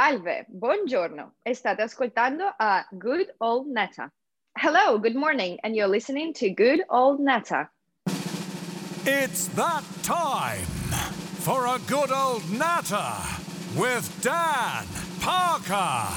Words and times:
Salve, 0.00 0.46
buongiorno. 0.48 1.34
State 1.52 1.82
ascoltando 1.82 2.54
a 2.58 2.86
Good 2.96 3.34
Old 3.38 3.66
Natter. 3.66 4.10
Hello, 4.56 4.98
good 4.98 5.14
morning, 5.14 5.58
and 5.62 5.76
you're 5.76 5.86
listening 5.86 6.32
to 6.32 6.48
Good 6.48 6.80
Old 6.88 7.20
Natter. 7.20 7.68
It's 9.04 9.48
that 9.48 9.84
time 10.02 10.64
for 11.44 11.66
a 11.66 11.78
good 11.86 12.10
old 12.10 12.50
natter 12.50 13.12
with 13.76 14.08
Dan 14.22 14.86
Parker. 15.20 16.08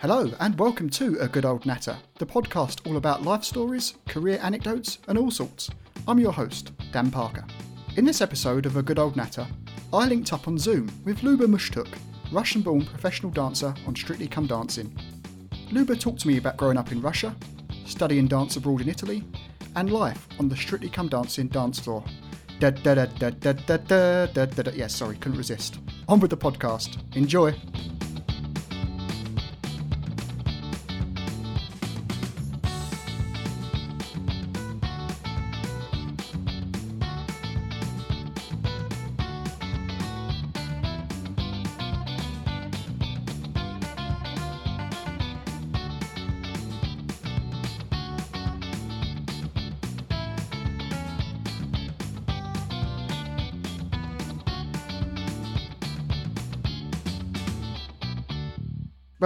Hello, 0.00 0.30
and 0.38 0.56
welcome 0.56 0.88
to 0.90 1.18
A 1.18 1.26
Good 1.26 1.44
Old 1.44 1.66
Natter, 1.66 1.96
the 2.20 2.26
podcast 2.26 2.86
all 2.86 2.98
about 2.98 3.24
life 3.24 3.42
stories, 3.42 3.94
career 4.06 4.38
anecdotes, 4.40 4.98
and 5.08 5.18
all 5.18 5.32
sorts. 5.32 5.70
I'm 6.06 6.20
your 6.20 6.32
host, 6.32 6.70
Dan 6.92 7.10
Parker. 7.10 7.44
In 7.96 8.04
this 8.04 8.20
episode 8.20 8.66
of 8.66 8.76
A 8.76 8.82
Good 8.84 9.00
Old 9.00 9.16
Natter, 9.16 9.44
I 9.92 10.06
linked 10.06 10.32
up 10.32 10.46
on 10.46 10.56
Zoom 10.56 10.88
with 11.04 11.24
Luba 11.24 11.46
Mushtuk, 11.46 11.88
Russian 12.30 12.62
born 12.62 12.84
professional 12.84 13.32
dancer 13.32 13.74
on 13.88 13.96
Strictly 13.96 14.28
Come 14.28 14.46
Dancing. 14.46 14.96
Luba 15.72 15.96
talked 15.96 16.20
to 16.20 16.28
me 16.28 16.36
about 16.36 16.56
growing 16.56 16.76
up 16.76 16.92
in 16.92 17.02
Russia, 17.02 17.34
studying 17.86 18.28
dance 18.28 18.54
abroad 18.54 18.82
in 18.82 18.88
Italy, 18.88 19.24
and 19.74 19.92
life 19.92 20.28
on 20.38 20.48
the 20.48 20.56
Strictly 20.56 20.90
Come 20.90 21.08
Dancing 21.08 21.48
dance 21.48 21.80
floor. 21.80 22.04
Da, 22.60 22.70
da, 22.70 22.94
da, 22.94 23.06
da, 23.06 23.30
da, 23.30 23.52
da, 23.52 23.76
da, 23.78 24.26
da, 24.26 24.62
da. 24.62 24.70
Yes, 24.72 24.94
sorry, 24.94 25.16
couldn't 25.16 25.38
resist. 25.38 25.80
On 26.06 26.20
with 26.20 26.30
the 26.30 26.36
podcast. 26.36 26.96
Enjoy. 27.16 27.52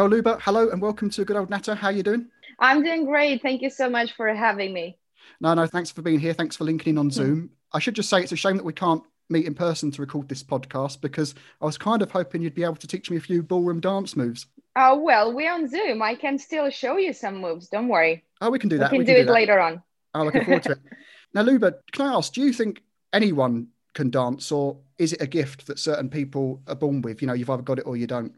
Well, 0.04 0.10
Luba, 0.10 0.36
hello 0.42 0.68
and 0.68 0.82
welcome 0.82 1.08
to 1.08 1.24
Good 1.24 1.34
Old 1.34 1.48
Natter. 1.48 1.74
How 1.74 1.88
are 1.88 1.92
you 1.92 2.02
doing? 2.02 2.26
I'm 2.58 2.82
doing 2.82 3.06
great. 3.06 3.40
Thank 3.40 3.62
you 3.62 3.70
so 3.70 3.88
much 3.88 4.12
for 4.12 4.28
having 4.34 4.74
me. 4.74 4.98
No, 5.40 5.54
no, 5.54 5.66
thanks 5.66 5.90
for 5.90 6.02
being 6.02 6.20
here. 6.20 6.34
Thanks 6.34 6.56
for 6.56 6.64
linking 6.64 6.90
in 6.90 6.98
on 6.98 7.06
hmm. 7.06 7.10
Zoom. 7.10 7.50
I 7.72 7.78
should 7.78 7.94
just 7.94 8.10
say 8.10 8.20
it's 8.20 8.30
a 8.30 8.36
shame 8.36 8.58
that 8.58 8.66
we 8.66 8.74
can't 8.74 9.02
meet 9.30 9.46
in 9.46 9.54
person 9.54 9.90
to 9.92 10.02
record 10.02 10.28
this 10.28 10.42
podcast 10.42 11.00
because 11.00 11.34
I 11.62 11.64
was 11.64 11.78
kind 11.78 12.02
of 12.02 12.10
hoping 12.10 12.42
you'd 12.42 12.54
be 12.54 12.64
able 12.64 12.76
to 12.76 12.86
teach 12.86 13.10
me 13.10 13.16
a 13.16 13.20
few 13.20 13.42
ballroom 13.42 13.80
dance 13.80 14.14
moves. 14.14 14.44
Oh, 14.76 14.98
well, 14.98 15.32
we're 15.32 15.50
on 15.50 15.70
Zoom. 15.70 16.02
I 16.02 16.16
can 16.16 16.36
still 16.38 16.68
show 16.68 16.98
you 16.98 17.14
some 17.14 17.36
moves. 17.36 17.68
Don't 17.68 17.88
worry. 17.88 18.24
Oh, 18.42 18.50
we 18.50 18.58
can 18.58 18.68
do 18.68 18.76
that. 18.76 18.92
We 18.92 18.98
can, 18.98 19.06
do, 19.06 19.12
it 19.12 19.24
that. 19.24 19.32
later 19.32 19.58
on. 19.58 19.82
Oh, 20.12 20.20
I'm 20.20 20.26
looking 20.26 20.44
forward 20.44 20.64
to 20.64 20.72
it. 20.72 20.80
Now, 21.32 21.40
Luba, 21.40 21.76
can 21.92 22.08
I 22.08 22.14
ask, 22.16 22.34
do 22.34 22.42
you 22.42 22.52
think 22.52 22.82
anyone 23.14 23.68
can 23.94 24.10
dance 24.10 24.52
or 24.52 24.76
is 24.98 25.14
it 25.14 25.22
a 25.22 25.26
gift 25.26 25.66
that 25.66 25.78
certain 25.78 26.10
people 26.10 26.60
are 26.68 26.74
born 26.74 27.00
with? 27.00 27.22
You 27.22 27.28
know, 27.28 27.32
you've 27.32 27.48
either 27.48 27.62
got 27.62 27.78
it 27.78 27.86
or 27.86 27.96
you 27.96 28.06
don't. 28.06 28.34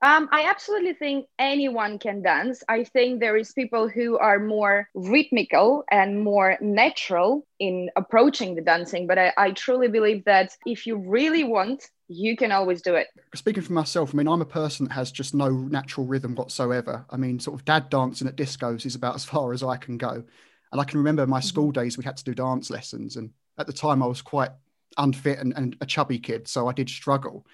Um, 0.00 0.28
I 0.30 0.44
absolutely 0.44 0.94
think 0.94 1.26
anyone 1.38 1.98
can 1.98 2.22
dance. 2.22 2.62
I 2.68 2.84
think 2.84 3.20
there 3.20 3.36
is 3.36 3.52
people 3.52 3.88
who 3.88 4.16
are 4.18 4.38
more 4.38 4.88
rhythmical 4.94 5.84
and 5.90 6.22
more 6.22 6.56
natural 6.60 7.44
in 7.58 7.90
approaching 7.96 8.54
the 8.54 8.60
dancing. 8.60 9.06
But 9.08 9.18
I, 9.18 9.32
I 9.36 9.50
truly 9.50 9.88
believe 9.88 10.24
that 10.24 10.56
if 10.64 10.86
you 10.86 10.96
really 10.96 11.42
want, 11.42 11.84
you 12.06 12.36
can 12.36 12.52
always 12.52 12.80
do 12.80 12.94
it. 12.94 13.08
Speaking 13.34 13.62
for 13.62 13.72
myself, 13.72 14.14
I 14.14 14.16
mean, 14.16 14.28
I'm 14.28 14.40
a 14.40 14.46
person 14.46 14.86
that 14.86 14.94
has 14.94 15.10
just 15.10 15.34
no 15.34 15.50
natural 15.50 16.06
rhythm 16.06 16.36
whatsoever. 16.36 17.04
I 17.10 17.16
mean, 17.16 17.40
sort 17.40 17.58
of 17.58 17.64
dad 17.64 17.90
dancing 17.90 18.28
at 18.28 18.36
discos 18.36 18.86
is 18.86 18.94
about 18.94 19.16
as 19.16 19.24
far 19.24 19.52
as 19.52 19.62
I 19.62 19.76
can 19.76 19.98
go. 19.98 20.22
And 20.70 20.80
I 20.80 20.84
can 20.84 20.98
remember 20.98 21.26
my 21.26 21.40
school 21.40 21.72
mm-hmm. 21.72 21.82
days, 21.82 21.98
we 21.98 22.04
had 22.04 22.16
to 22.18 22.24
do 22.24 22.34
dance 22.34 22.70
lessons. 22.70 23.16
And 23.16 23.30
at 23.58 23.66
the 23.66 23.72
time, 23.72 24.02
I 24.02 24.06
was 24.06 24.22
quite 24.22 24.50
unfit 24.98 25.38
and, 25.38 25.52
and 25.56 25.76
a 25.80 25.86
chubby 25.86 26.18
kid. 26.18 26.48
So 26.48 26.68
I 26.68 26.72
did 26.72 26.88
struggle. 26.90 27.46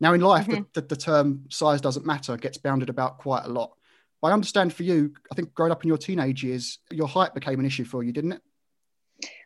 Now, 0.00 0.14
in 0.14 0.20
life, 0.20 0.46
mm-hmm. 0.46 0.62
the, 0.72 0.80
the, 0.80 0.88
the, 0.88 0.96
term 0.96 1.44
size 1.50 1.80
doesn't 1.80 2.06
matter 2.06 2.36
gets 2.36 2.56
bounded 2.56 2.88
about 2.88 3.18
quite 3.18 3.44
a 3.44 3.48
lot. 3.48 3.72
But 4.22 4.28
I 4.28 4.32
understand 4.32 4.72
for 4.72 4.82
you, 4.82 5.12
I 5.30 5.34
think 5.34 5.54
growing 5.54 5.72
up 5.72 5.82
in 5.84 5.88
your 5.88 5.98
teenage 5.98 6.42
years, 6.42 6.78
your 6.90 7.08
height 7.08 7.34
became 7.34 7.60
an 7.60 7.66
issue 7.66 7.84
for 7.84 8.02
you, 8.02 8.12
didn't 8.12 8.32
it? 8.32 8.42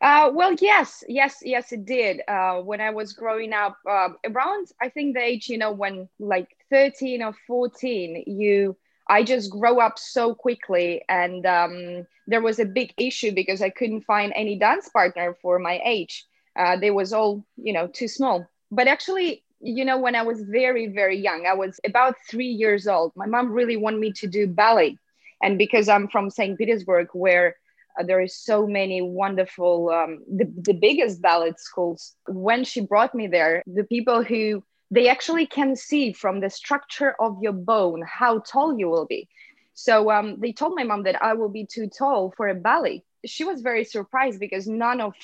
Uh, 0.00 0.31
well, 0.32 0.54
yes, 0.60 1.03
yes, 1.09 1.38
yes, 1.42 1.72
it 1.72 1.84
did. 1.84 2.20
Uh, 2.28 2.60
when 2.60 2.81
I 2.81 2.91
was 2.91 3.12
growing 3.12 3.53
up, 3.53 3.76
uh, 3.88 4.10
around 4.25 4.69
I 4.81 4.88
think 4.88 5.15
the 5.15 5.22
age, 5.22 5.48
you 5.48 5.59
know, 5.59 5.72
when 5.72 6.09
like 6.19 6.48
13 6.71 7.22
or 7.22 7.34
14, 7.47 8.25
you, 8.26 8.76
I 9.09 9.22
just 9.22 9.50
grow 9.50 9.81
up 9.81 9.98
so 9.98 10.34
quickly, 10.34 11.03
and 11.09 11.44
um, 11.47 12.06
there 12.26 12.41
was 12.41 12.59
a 12.59 12.65
big 12.65 12.94
issue 12.97 13.32
because 13.32 13.62
I 13.62 13.71
couldn't 13.71 14.03
find 14.03 14.32
any 14.34 14.59
dance 14.59 14.88
partner 14.88 15.36
for 15.42 15.59
my 15.59 15.81
age. 15.84 16.25
Uh, 16.56 16.76
they 16.76 16.91
was 16.91 17.12
all, 17.12 17.44
you 17.56 17.72
know, 17.72 17.87
too 17.88 18.09
small. 18.09 18.47
But 18.70 18.88
actually, 18.88 19.42
you 19.60 19.84
know, 19.84 19.98
when 19.98 20.15
I 20.15 20.22
was 20.22 20.42
very, 20.42 20.88
very 20.88 21.19
young, 21.19 21.47
I 21.47 21.54
was 21.54 21.81
about 21.84 22.16
three 22.28 22.48
years 22.48 22.87
old. 22.87 23.12
My 23.16 23.26
mom 23.26 23.53
really 23.53 23.76
wanted 23.76 24.00
me 24.00 24.12
to 24.12 24.26
do 24.26 24.47
ballet. 24.47 24.98
And 25.42 25.59
because 25.59 25.88
I'm 25.88 26.09
from 26.09 26.31
St. 26.31 26.56
Petersburg, 26.59 27.09
where 27.12 27.56
uh, 27.98 28.04
there 28.04 28.20
is 28.20 28.37
so 28.37 28.66
many 28.66 29.00
wonderful, 29.03 29.91
um, 29.91 30.20
the, 30.28 30.50
the 30.62 30.75
biggest 30.75 31.20
ballet 31.22 31.54
schools, 31.56 32.15
when 32.28 32.65
she 32.65 32.81
brought 32.81 33.15
me 33.15 33.26
there, 33.26 33.62
the 33.66 33.84
people 33.84 34.22
who 34.22 34.62
they 34.91 35.09
actually 35.09 35.47
can 35.47 35.75
see 35.76 36.12
from 36.12 36.41
the 36.41 36.50
structure 36.50 37.15
of 37.21 37.38
your 37.42 37.53
bone 37.53 38.03
how 38.06 38.38
tall 38.41 38.78
you 38.78 38.88
will 38.88 39.06
be. 39.06 39.28
So 39.75 40.10
um, 40.10 40.38
they 40.41 40.53
told 40.53 40.75
my 40.76 40.84
mom 40.84 41.03
that 41.04 41.21
I 41.22 41.34
will 41.34 41.48
be 41.48 41.66
too 41.66 41.88
tall 41.88 42.32
for 42.36 42.48
a 42.48 42.54
ballet. 42.54 43.03
She 43.25 43.45
was 43.45 43.61
very 43.61 43.85
surprised 43.85 44.41
because 44.41 44.67
none 44.67 45.01
of 45.01 45.15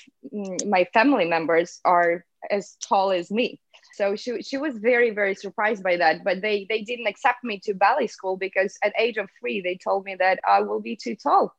my 0.66 0.84
family 0.92 1.26
members 1.26 1.80
are 1.84 2.24
as 2.50 2.76
tall 2.80 3.10
as 3.10 3.30
me. 3.30 3.60
So 3.94 4.16
she, 4.16 4.42
she 4.42 4.56
was 4.56 4.78
very 4.78 5.10
very 5.10 5.34
surprised 5.34 5.82
by 5.82 5.96
that. 5.96 6.24
But 6.24 6.40
they 6.40 6.66
they 6.68 6.82
didn't 6.82 7.06
accept 7.06 7.44
me 7.44 7.60
to 7.64 7.74
ballet 7.74 8.06
school 8.06 8.36
because 8.36 8.78
at 8.82 8.92
age 8.98 9.16
of 9.16 9.28
three 9.40 9.60
they 9.60 9.76
told 9.76 10.04
me 10.04 10.14
that 10.16 10.40
i 10.46 10.60
will 10.60 10.80
be 10.80 10.96
too 10.96 11.16
tall. 11.16 11.54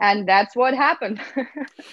And 0.00 0.28
that's 0.28 0.56
what 0.56 0.74
happened. 0.74 1.20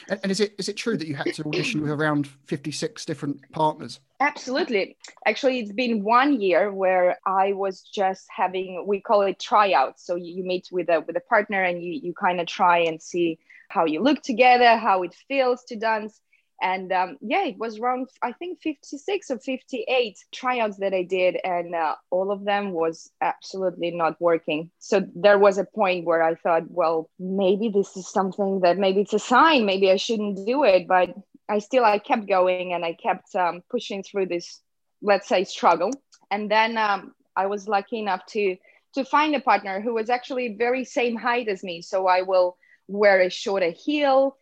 And, 0.09 0.19
and 0.23 0.31
is 0.31 0.39
it 0.39 0.55
is 0.57 0.69
it 0.69 0.77
true 0.77 0.97
that 0.97 1.07
you 1.07 1.15
had 1.15 1.33
to 1.33 1.45
audition 1.45 1.81
with 1.81 1.91
around 1.91 2.27
56 2.45 3.05
different 3.05 3.51
partners? 3.51 3.99
Absolutely. 4.19 4.97
Actually 5.25 5.59
it's 5.59 5.71
been 5.71 6.03
one 6.03 6.41
year 6.41 6.71
where 6.71 7.19
i 7.25 7.53
was 7.53 7.81
just 7.81 8.25
having 8.35 8.85
we 8.87 9.01
call 9.01 9.21
it 9.21 9.39
tryouts. 9.39 10.05
So 10.05 10.15
you, 10.15 10.37
you 10.37 10.43
meet 10.43 10.69
with 10.71 10.89
a 10.89 11.01
with 11.01 11.15
a 11.17 11.21
partner 11.21 11.61
and 11.61 11.83
you 11.83 11.91
you 11.91 12.13
kind 12.13 12.39
of 12.41 12.47
try 12.47 12.79
and 12.79 13.01
see 13.01 13.37
how 13.69 13.85
you 13.85 14.01
look 14.01 14.21
together 14.21 14.77
how 14.77 15.03
it 15.03 15.15
feels 15.27 15.63
to 15.65 15.75
dance. 15.75 16.19
And 16.61 16.91
um, 16.91 17.17
yeah 17.21 17.45
it 17.45 17.57
was 17.57 17.79
around 17.79 18.09
i 18.21 18.33
think 18.33 18.59
56 18.61 19.31
or 19.31 19.39
58 19.39 20.17
tryouts 20.33 20.77
that 20.79 20.93
i 20.93 21.03
did 21.03 21.37
and 21.41 21.73
uh, 21.73 21.95
all 22.11 22.31
of 22.31 22.43
them 22.43 22.73
was 22.73 23.09
absolutely 23.21 23.91
not 23.91 24.19
working. 24.19 24.69
So 24.79 25.07
there 25.15 25.39
was 25.39 25.57
a 25.57 25.63
point 25.63 26.05
where 26.05 26.21
i 26.21 26.35
thought 26.35 26.63
well 26.69 27.09
maybe 27.17 27.69
this 27.69 27.95
is 27.95 28.11
something 28.11 28.59
that 28.59 28.77
maybe 28.77 29.01
it's 29.01 29.13
a 29.13 29.19
sign 29.19 29.65
maybe 29.65 29.89
i 29.89 29.95
shouldn't 29.95 30.45
do 30.45 30.65
it 30.65 30.85
but 30.85 31.15
i 31.47 31.59
still 31.59 31.85
i 31.85 31.97
kept 31.97 32.27
going 32.27 32.73
and 32.73 32.83
i 32.83 32.93
kept 32.93 33.33
um, 33.35 33.61
pushing 33.71 34.03
through 34.03 34.25
this 34.25 34.61
let's 35.01 35.27
say 35.29 35.43
struggle. 35.43 35.91
And 36.31 36.51
then 36.51 36.77
um, 36.77 37.13
i 37.35 37.45
was 37.45 37.67
lucky 37.67 37.99
enough 37.99 38.25
to 38.27 38.57
to 38.95 39.05
find 39.05 39.35
a 39.35 39.39
partner 39.39 39.79
who 39.79 39.93
was 39.93 40.09
actually 40.09 40.55
very 40.55 40.83
same 40.83 41.15
height 41.15 41.47
as 41.47 41.63
me. 41.63 41.81
So 41.81 42.07
i 42.07 42.21
will 42.21 42.57
wear 42.89 43.21
a 43.21 43.29
shorter 43.29 43.71
heel 43.71 44.35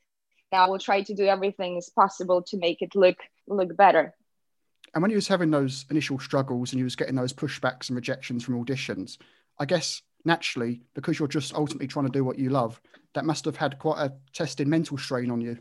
I 0.52 0.68
will 0.68 0.80
try 0.80 1.02
to 1.02 1.14
do 1.14 1.26
everything 1.26 1.78
as 1.78 1.90
possible 1.90 2.42
to 2.44 2.58
make 2.58 2.82
it 2.82 2.96
look 2.96 3.18
look 3.48 3.76
better. 3.76 4.14
And 4.94 5.02
when 5.02 5.12
you 5.12 5.18
was 5.18 5.28
having 5.28 5.52
those 5.52 5.86
initial 5.90 6.20
struggles 6.20 6.72
and 6.72 6.80
you 6.80 6.86
was 6.86 6.96
getting 6.96 7.16
those 7.16 7.34
pushbacks 7.34 7.90
and 7.90 7.96
rejections 7.96 8.44
from 8.44 8.64
auditions, 8.64 9.18
I 9.60 9.66
guess 9.66 10.02
naturally, 10.24 10.82
because 10.94 11.20
you're 11.20 11.28
just 11.28 11.54
ultimately 11.54 11.88
trying 11.88 12.06
to 12.06 12.12
do 12.12 12.24
what 12.24 12.40
you 12.40 12.50
love, 12.50 12.82
that 13.14 13.26
must 13.26 13.46
have 13.46 13.58
had 13.58 13.80
quite 13.80 14.00
a 14.00 14.14
testing 14.34 14.70
mental 14.70 14.98
strain 14.98 15.30
on 15.30 15.42
you. 15.42 15.58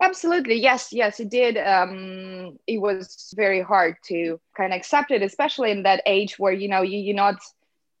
Absolutely, 0.00 0.54
yes, 0.54 0.88
yes, 0.90 1.20
it 1.20 1.28
did. 1.28 1.58
Um, 1.58 2.58
it 2.66 2.78
was 2.78 3.32
very 3.36 3.60
hard 3.60 3.96
to 4.06 4.40
kind 4.56 4.72
of 4.72 4.76
accept 4.76 5.10
it, 5.10 5.22
especially 5.22 5.70
in 5.70 5.82
that 5.82 6.02
age 6.06 6.38
where 6.38 6.52
you 6.52 6.68
know 6.68 6.82
you, 6.82 6.98
you're 6.98 7.14
not 7.14 7.40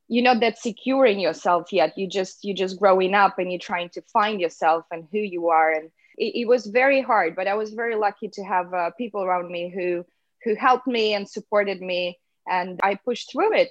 you're 0.08 0.24
not 0.24 0.40
that 0.40 0.58
secure 0.58 1.06
in 1.06 1.18
yourself 1.18 1.72
yet. 1.72 1.96
You 1.96 2.08
just 2.08 2.44
you're 2.44 2.56
just 2.56 2.78
growing 2.78 3.14
up 3.14 3.38
and 3.38 3.50
you're 3.50 3.58
trying 3.58 3.88
to 3.90 4.02
find 4.02 4.40
yourself 4.40 4.84
and 4.90 5.06
who 5.10 5.18
you 5.18 5.48
are. 5.48 5.72
And 5.72 5.90
it, 6.16 6.42
it 6.42 6.48
was 6.48 6.66
very 6.66 7.00
hard 7.00 7.36
but 7.36 7.48
i 7.48 7.54
was 7.54 7.72
very 7.72 7.96
lucky 7.96 8.28
to 8.28 8.42
have 8.42 8.72
uh, 8.72 8.90
people 8.92 9.22
around 9.22 9.50
me 9.50 9.72
who 9.74 10.04
who 10.42 10.54
helped 10.54 10.86
me 10.86 11.14
and 11.14 11.28
supported 11.28 11.80
me 11.80 12.18
and 12.48 12.80
i 12.82 12.94
pushed 12.94 13.32
through 13.32 13.54
it. 13.54 13.70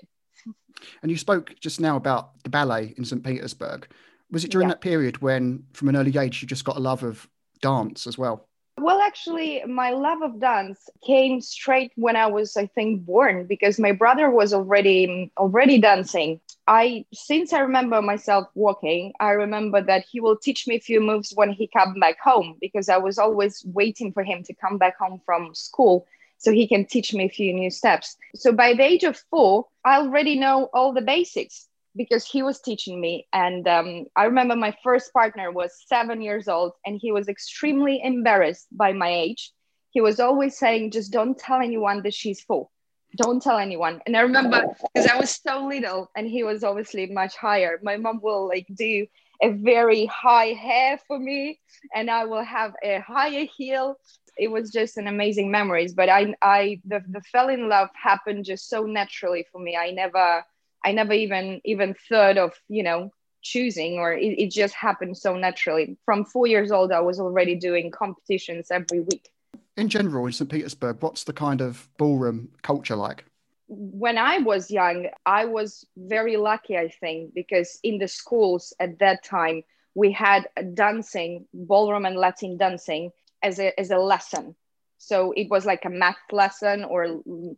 And 1.02 1.12
you 1.12 1.18
spoke 1.18 1.54
just 1.60 1.80
now 1.80 1.96
about 1.96 2.44
the 2.44 2.50
ballet 2.50 2.94
in 2.98 3.06
st 3.06 3.24
petersburg. 3.24 3.88
Was 4.32 4.44
it 4.44 4.52
during 4.52 4.68
yeah. 4.68 4.74
that 4.74 4.82
period 4.82 5.22
when 5.22 5.66
from 5.74 5.90
an 5.90 5.96
early 5.96 6.18
age 6.18 6.42
you 6.42 6.48
just 6.48 6.66
got 6.66 6.78
a 6.78 6.80
love 6.80 7.04
of 7.04 7.28
dance 7.62 8.08
as 8.08 8.18
well 8.18 8.48
Well, 8.84 9.00
actually, 9.00 9.64
my 9.66 9.92
love 9.92 10.22
of 10.22 10.42
dance 10.42 10.90
came 11.08 11.40
straight 11.40 11.94
when 11.96 12.18
I 12.18 12.28
was, 12.28 12.58
I 12.58 12.66
think, 12.68 13.06
born 13.06 13.46
because 13.48 13.80
my 13.80 13.94
brother 13.94 14.30
was 14.30 14.54
already 14.54 15.32
already 15.38 15.80
dancing. 15.80 16.42
I, 16.68 17.06
since 17.14 17.54
I 17.54 17.60
remember 17.60 18.02
myself 18.02 18.50
walking, 18.56 19.14
I 19.22 19.30
remember 19.30 19.82
that 19.84 20.04
he 20.12 20.20
will 20.20 20.36
teach 20.36 20.68
me 20.68 20.76
a 20.76 20.82
few 20.82 21.00
moves 21.00 21.32
when 21.34 21.54
he 21.54 21.68
come 21.68 21.98
back 21.98 22.20
home 22.20 22.58
because 22.60 22.90
I 22.90 22.98
was 22.98 23.18
always 23.18 23.64
waiting 23.66 24.12
for 24.12 24.24
him 24.24 24.44
to 24.44 24.54
come 24.54 24.78
back 24.78 24.98
home 24.98 25.22
from 25.26 25.56
school 25.56 26.06
so 26.38 26.52
he 26.52 26.68
can 26.68 26.86
teach 26.86 27.14
me 27.14 27.24
a 27.26 27.30
few 27.30 27.54
new 27.54 27.70
steps. 27.70 28.18
So 28.36 28.52
by 28.52 28.74
the 28.74 28.84
age 28.84 29.06
of 29.06 29.16
four, 29.32 29.68
I 29.86 30.00
already 30.00 30.38
know 30.38 30.70
all 30.74 30.92
the 30.92 31.02
basics 31.02 31.70
because 31.96 32.26
he 32.26 32.44
was 32.44 32.60
teaching 32.60 33.00
me. 33.00 33.28
And 33.34 33.68
um, 33.68 34.06
I 34.16 34.26
remember 34.26 34.56
my 34.56 34.76
first 34.84 35.14
partner 35.14 35.52
was 35.52 35.72
seven 35.88 36.22
years 36.22 36.48
old 36.48 36.74
and 36.86 36.98
he 37.02 37.12
was 37.12 37.28
extremely 37.28 38.02
embarrassed 38.04 38.68
by 38.72 38.94
my 38.94 39.10
age. 39.10 39.52
He 39.92 40.02
was 40.02 40.20
always 40.20 40.58
saying, 40.58 40.92
just 40.92 41.12
don't 41.12 41.38
tell 41.38 41.60
anyone 41.60 42.02
that 42.04 42.14
she's 42.14 42.42
four. 42.42 42.70
Don't 43.16 43.42
tell 43.42 43.60
anyone. 43.60 44.02
And 44.08 44.18
I 44.18 44.22
remember 44.22 44.66
because 44.94 45.08
I 45.08 45.20
was 45.20 45.40
so 45.46 45.68
little 45.68 46.10
and 46.16 46.28
he 46.28 46.44
was 46.44 46.64
obviously 46.64 47.06
much 47.06 47.36
higher. 47.36 47.80
My 47.84 47.96
mom 47.98 48.20
will 48.24 48.48
like 48.48 48.66
do 48.74 49.06
a 49.44 49.52
very 49.52 50.08
high 50.08 50.54
hair 50.54 51.00
for 51.08 51.20
me 51.20 51.60
and 51.94 52.10
I 52.10 52.26
will 52.26 52.44
have 52.44 52.74
a 52.84 53.00
higher 53.02 53.46
heel. 53.56 53.98
It 54.36 54.48
was 54.48 54.72
just 54.72 54.98
an 54.98 55.06
amazing 55.06 55.52
memories. 55.52 55.94
But 55.94 56.10
I 56.10 56.34
I 56.42 56.82
the, 56.86 57.04
the 57.08 57.22
fell 57.32 57.50
in 57.50 57.70
love 57.70 57.90
happened 57.94 58.46
just 58.46 58.68
so 58.68 58.84
naturally 58.84 59.46
for 59.52 59.62
me. 59.62 59.78
I 59.78 59.92
never 59.92 60.44
I 60.84 60.92
never 60.92 61.14
even 61.14 61.62
even 61.66 61.96
thought 62.10 62.38
of 62.38 62.54
you 62.70 62.84
know 62.84 63.12
choosing 63.42 64.00
or 64.00 64.14
it, 64.14 64.40
it 64.40 64.52
just 64.52 64.74
happened 64.74 65.18
so 65.18 65.36
naturally. 65.36 65.98
From 66.06 66.24
four 66.26 66.48
years 66.48 66.72
old, 66.72 66.92
I 66.92 67.02
was 67.02 67.20
already 67.20 67.56
doing 67.56 67.92
competitions 67.92 68.72
every 68.72 69.02
week. 69.02 69.30
In 69.76 69.90
general, 69.90 70.26
in 70.28 70.32
St. 70.32 70.50
Petersburg, 70.50 70.98
what's 71.02 71.24
the 71.26 71.34
kind 71.34 71.60
of 71.60 71.90
ballroom 71.98 72.50
culture 72.62 72.96
like? 72.96 73.26
when 73.68 74.18
I 74.18 74.40
was 74.40 74.70
young, 74.70 75.08
I 75.26 75.46
was 75.46 75.86
very 75.98 76.38
lucky, 76.38 76.78
I 76.78 76.90
think, 76.90 77.34
because 77.34 77.80
in 77.84 77.98
the 77.98 78.08
schools 78.08 78.74
at 78.80 79.00
that 79.00 79.24
time, 79.24 79.64
we 79.96 80.12
had 80.12 80.48
dancing, 80.74 81.46
ballroom 81.54 82.06
and 82.06 82.18
Latin 82.18 82.58
dancing 82.58 83.12
as 83.42 83.60
a, 83.60 83.78
as 83.80 83.92
a 83.92 83.98
lesson. 83.98 84.56
So 85.04 85.34
it 85.36 85.50
was 85.50 85.66
like 85.66 85.86
a 85.86 85.90
math 85.90 86.18
lesson 86.32 86.84
or, 86.86 87.06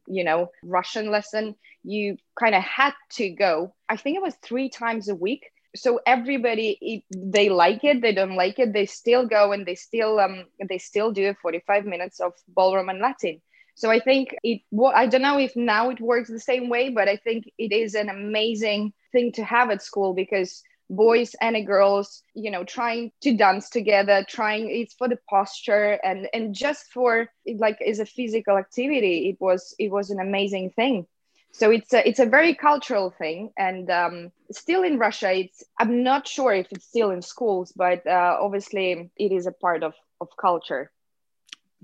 you 0.07 0.23
know, 0.23 0.49
Russian 0.63 1.11
lesson. 1.11 1.55
You 1.83 2.17
kind 2.39 2.55
of 2.55 2.63
had 2.63 2.93
to 3.13 3.29
go. 3.29 3.73
I 3.87 3.97
think 3.97 4.17
it 4.17 4.23
was 4.23 4.35
three 4.41 4.69
times 4.69 5.09
a 5.09 5.15
week. 5.15 5.45
So 5.75 5.99
everybody, 6.07 7.03
they 7.15 7.49
like 7.49 7.83
it, 7.83 8.01
they 8.01 8.13
don't 8.13 8.35
like 8.35 8.59
it, 8.59 8.73
they 8.73 8.85
still 8.85 9.27
go 9.27 9.51
and 9.51 9.65
they 9.65 9.75
still 9.75 10.19
um 10.19 10.45
they 10.69 10.77
still 10.77 11.11
do 11.11 11.33
45 11.41 11.85
minutes 11.85 12.19
of 12.19 12.33
ballroom 12.47 12.89
and 12.89 12.99
Latin. 12.99 13.41
So 13.75 13.91
I 13.91 13.99
think 13.99 14.35
it. 14.43 14.61
Well, 14.71 14.93
I 14.95 15.05
don't 15.05 15.21
know 15.21 15.37
if 15.37 15.55
now 15.55 15.89
it 15.89 15.99
works 16.01 16.29
the 16.29 16.39
same 16.39 16.69
way, 16.69 16.89
but 16.89 17.07
I 17.09 17.17
think 17.17 17.45
it 17.57 17.71
is 17.71 17.93
an 17.93 18.09
amazing 18.09 18.93
thing 19.11 19.33
to 19.33 19.43
have 19.43 19.69
at 19.69 19.83
school 19.83 20.13
because 20.13 20.63
boys 20.89 21.35
and 21.41 21.65
girls 21.65 22.21
you 22.33 22.51
know 22.51 22.63
trying 22.63 23.11
to 23.21 23.35
dance 23.35 23.69
together 23.69 24.25
trying 24.27 24.69
it's 24.69 24.93
for 24.93 25.07
the 25.07 25.17
posture 25.29 25.99
and 26.03 26.27
and 26.33 26.53
just 26.53 26.91
for 26.93 27.27
like 27.57 27.81
as 27.81 27.99
a 27.99 28.05
physical 28.05 28.57
activity. 28.57 29.29
It 29.29 29.37
was 29.39 29.75
it 29.79 29.91
was 29.91 30.09
an 30.09 30.19
amazing 30.19 30.71
thing. 30.71 31.07
So 31.51 31.71
it's 31.71 31.93
a 31.93 32.07
it's 32.07 32.19
a 32.19 32.25
very 32.25 32.53
cultural 32.53 33.11
thing. 33.11 33.51
And 33.57 33.89
um, 33.89 34.31
still 34.51 34.83
in 34.83 34.97
russia 34.97 35.31
it's 35.31 35.63
i'm 35.79 36.03
not 36.03 36.27
sure 36.27 36.53
if 36.53 36.67
it's 36.71 36.85
still 36.85 37.11
in 37.11 37.21
schools 37.21 37.71
but 37.75 38.05
uh, 38.05 38.37
obviously 38.39 39.09
it 39.17 39.31
is 39.31 39.47
a 39.47 39.51
part 39.51 39.83
of 39.83 39.93
of 40.21 40.29
culture 40.39 40.91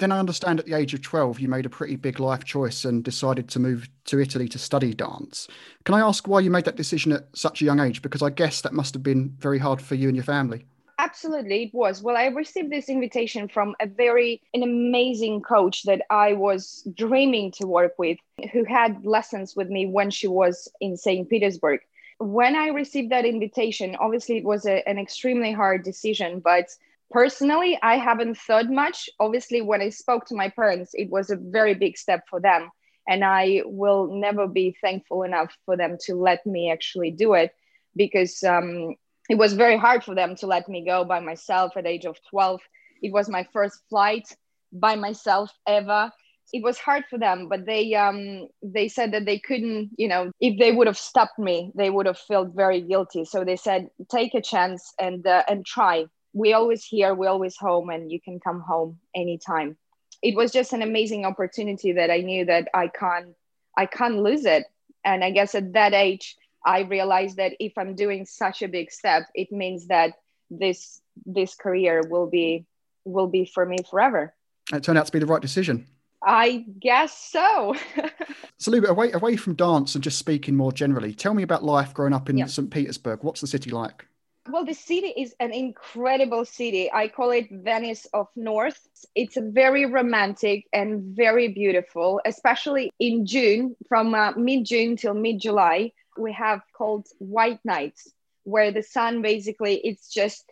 then 0.02 0.12
I 0.12 0.20
understand 0.20 0.60
at 0.60 0.66
the 0.66 0.74
age 0.74 0.94
of 0.94 1.02
12, 1.02 1.40
you 1.40 1.48
made 1.48 1.66
a 1.66 1.70
pretty 1.70 1.96
big 1.96 2.20
life 2.20 2.44
choice 2.44 2.84
and 2.84 3.04
decided 3.04 3.48
to 3.50 3.60
move 3.60 3.88
to 4.06 4.20
Italy 4.20 4.48
to 4.50 4.58
study 4.58 4.94
dance. 4.94 5.48
Can 5.86 5.96
I 5.96 6.02
ask 6.02 6.28
why 6.28 6.40
you 6.40 6.50
made 6.50 6.66
that 6.66 6.76
decision 6.76 7.12
at 7.12 7.28
such 7.34 7.62
a 7.62 7.66
young 7.66 7.80
age? 7.80 8.02
Because 8.02 8.24
I 8.24 8.32
guess 8.32 8.62
that 8.62 8.74
must 8.74 8.96
have 8.96 9.04
been 9.04 9.30
very 9.38 9.60
hard 9.60 9.80
for 9.80 9.94
you 9.96 10.08
and 10.08 10.18
your 10.18 10.26
family. 10.26 10.66
Absolutely, 10.98 11.64
it 11.64 11.74
was. 11.74 12.02
Well, 12.02 12.18
I 12.18 12.26
received 12.26 12.72
this 12.72 12.90
invitation 12.90 13.48
from 13.48 13.76
a 13.80 13.86
very 13.86 14.42
an 14.54 14.64
amazing 14.64 15.42
coach 15.42 15.84
that 15.84 16.02
I 16.10 16.34
was 16.34 16.88
dreaming 16.96 17.52
to 17.54 17.68
work 17.68 17.94
with, 17.98 18.18
who 18.52 18.64
had 18.66 19.06
lessons 19.06 19.56
with 19.56 19.70
me 19.70 19.86
when 19.86 20.10
she 20.10 20.28
was 20.28 20.68
in 20.80 20.98
St. 20.98 21.30
Petersburg. 21.30 21.82
When 22.20 22.56
I 22.56 22.68
received 22.68 23.12
that 23.12 23.26
invitation, 23.26 23.96
obviously 24.00 24.38
it 24.38 24.44
was 24.44 24.66
a, 24.66 24.88
an 24.88 25.00
extremely 25.00 25.52
hard 25.52 25.84
decision, 25.84 26.40
but 26.40 26.70
personally 27.12 27.78
i 27.84 27.98
haven't 27.98 28.38
thought 28.38 28.70
much. 28.70 29.10
Obviously 29.20 29.62
when 29.62 29.82
i 29.82 29.90
spoke 29.90 30.26
to 30.26 30.36
my 30.36 30.50
parents 30.50 30.92
it 30.94 31.10
was 31.10 31.30
a 31.30 31.36
very 31.36 31.74
big 31.74 31.98
step 31.98 32.24
for 32.30 32.40
them 32.40 32.70
and 33.08 33.24
i 33.24 33.62
will 33.66 34.08
never 34.12 34.48
be 34.48 34.76
thankful 34.82 35.24
enough 35.24 35.56
for 35.66 35.78
them 35.78 35.98
to 36.06 36.16
let 36.16 36.46
me 36.46 36.72
actually 36.72 37.12
do 37.12 37.34
it 37.34 37.52
because 37.96 38.42
um, 38.44 38.96
it 39.30 39.36
was 39.36 39.54
very 39.54 39.78
hard 39.78 40.04
for 40.04 40.16
them 40.16 40.36
to 40.36 40.48
let 40.48 40.68
me 40.70 40.86
go 40.86 41.04
by 41.04 41.20
myself 41.20 41.74
at 41.76 41.86
age 41.86 42.06
of 42.06 42.18
12 42.30 42.62
it 43.02 43.12
was 43.12 43.30
my 43.30 43.48
first 43.52 43.80
flight 43.90 44.36
by 44.72 44.96
myself 44.96 45.52
ever. 45.68 46.12
It 46.54 46.64
was 46.64 46.78
hard 46.78 47.06
for 47.10 47.18
them 47.18 47.48
but 47.48 47.66
they 47.66 47.94
um 47.96 48.48
they 48.62 48.90
said 48.90 49.14
that 49.14 49.26
they 49.26 49.40
couldn't 49.40 49.92
you 49.98 50.10
know 50.10 50.32
if 50.42 50.60
they 50.60 50.74
would 50.74 50.88
have 50.88 50.98
stopped 50.98 51.40
me 51.40 51.72
they 51.76 51.90
would 51.90 52.06
have 52.06 52.18
felt 52.18 52.50
very 52.54 52.82
guilty. 52.82 53.24
So 53.24 53.46
they 53.46 53.56
said 53.56 53.90
take 54.10 54.34
a 54.34 54.42
chance 54.42 54.94
and 55.00 55.26
uh, 55.26 55.44
and 55.48 55.66
try 55.66 56.08
we 56.34 56.54
always 56.54 56.84
here, 56.84 57.14
we 57.14 57.28
always 57.28 57.58
home, 57.58 57.90
and 57.90 58.12
you 58.12 58.20
can 58.20 58.40
come 58.40 58.62
home 58.62 59.00
anytime. 59.16 59.78
It 60.22 60.36
was 60.36 60.52
just 60.52 60.74
an 60.74 60.82
amazing 60.82 61.26
opportunity 61.26 61.94
that 61.94 62.12
I 62.12 62.20
knew 62.22 62.46
that 62.46 62.68
I 62.74 62.88
can't, 62.88 63.36
I 63.78 63.86
can't 63.86 64.18
lose 64.18 64.46
it. 64.46 64.66
And 65.04 65.24
I 65.24 65.32
guess 65.32 65.56
at 65.56 65.74
that 65.74 65.94
age, 65.94 66.38
I 66.66 66.82
realized 66.82 67.38
that 67.38 67.54
if 67.60 67.78
I'm 67.78 67.96
doing 67.96 68.26
such 68.26 68.62
a 68.62 68.68
big 68.68 68.92
step, 68.92 69.24
it 69.34 69.52
means 69.52 69.88
that 69.88 70.14
this 70.50 71.02
this 71.26 71.56
career 71.56 72.04
will 72.08 72.28
be 72.28 72.66
will 73.04 73.28
be 73.28 73.46
for 73.46 73.66
me 73.66 73.78
forever. 73.90 74.34
It 74.72 74.84
turned 74.84 75.00
out 75.00 75.08
to 75.08 75.12
be 75.12 75.20
the 75.20 75.26
right 75.26 75.42
decision. 75.42 75.88
I 76.24 76.66
guess 76.80 77.18
so. 77.18 77.76
so, 78.60 78.70
Luba, 78.70 78.90
away 78.90 79.12
away 79.12 79.36
from 79.38 79.56
dance 79.56 79.96
and 79.96 80.04
just 80.04 80.20
speaking 80.20 80.56
more 80.56 80.72
generally, 80.72 81.14
tell 81.14 81.34
me 81.34 81.42
about 81.42 81.64
life 81.64 81.94
growing 81.96 82.14
up 82.14 82.30
in 82.30 82.38
yeah. 82.38 82.46
St. 82.46 82.70
Petersburg. 82.70 83.24
What's 83.24 83.42
the 83.42 83.48
city 83.48 83.72
like? 83.72 84.06
Well, 84.50 84.66
the 84.66 84.74
city 84.74 85.14
is 85.16 85.36
an 85.40 85.54
incredible 85.54 86.46
city. 86.46 86.92
I 86.92 87.08
call 87.08 87.32
it 87.32 87.50
Venice 87.52 88.06
of 88.14 88.28
North. 88.36 88.88
It's 89.16 89.38
very 89.40 89.86
romantic 89.86 90.66
and 90.74 91.16
very 91.16 91.48
beautiful, 91.50 92.20
especially 92.26 92.92
in 93.00 93.26
June, 93.26 93.76
from 93.88 94.16
uh, 94.16 94.32
mid 94.34 94.66
June 94.66 94.98
till 94.98 95.14
mid 95.14 95.40
July. 95.40 95.92
We 96.18 96.34
have 96.34 96.62
called 96.76 97.08
White 97.20 97.60
Nights, 97.64 98.14
where 98.44 98.72
the 98.72 98.82
sun 98.84 99.22
basically, 99.22 99.76
it's 99.84 100.12
just 100.12 100.52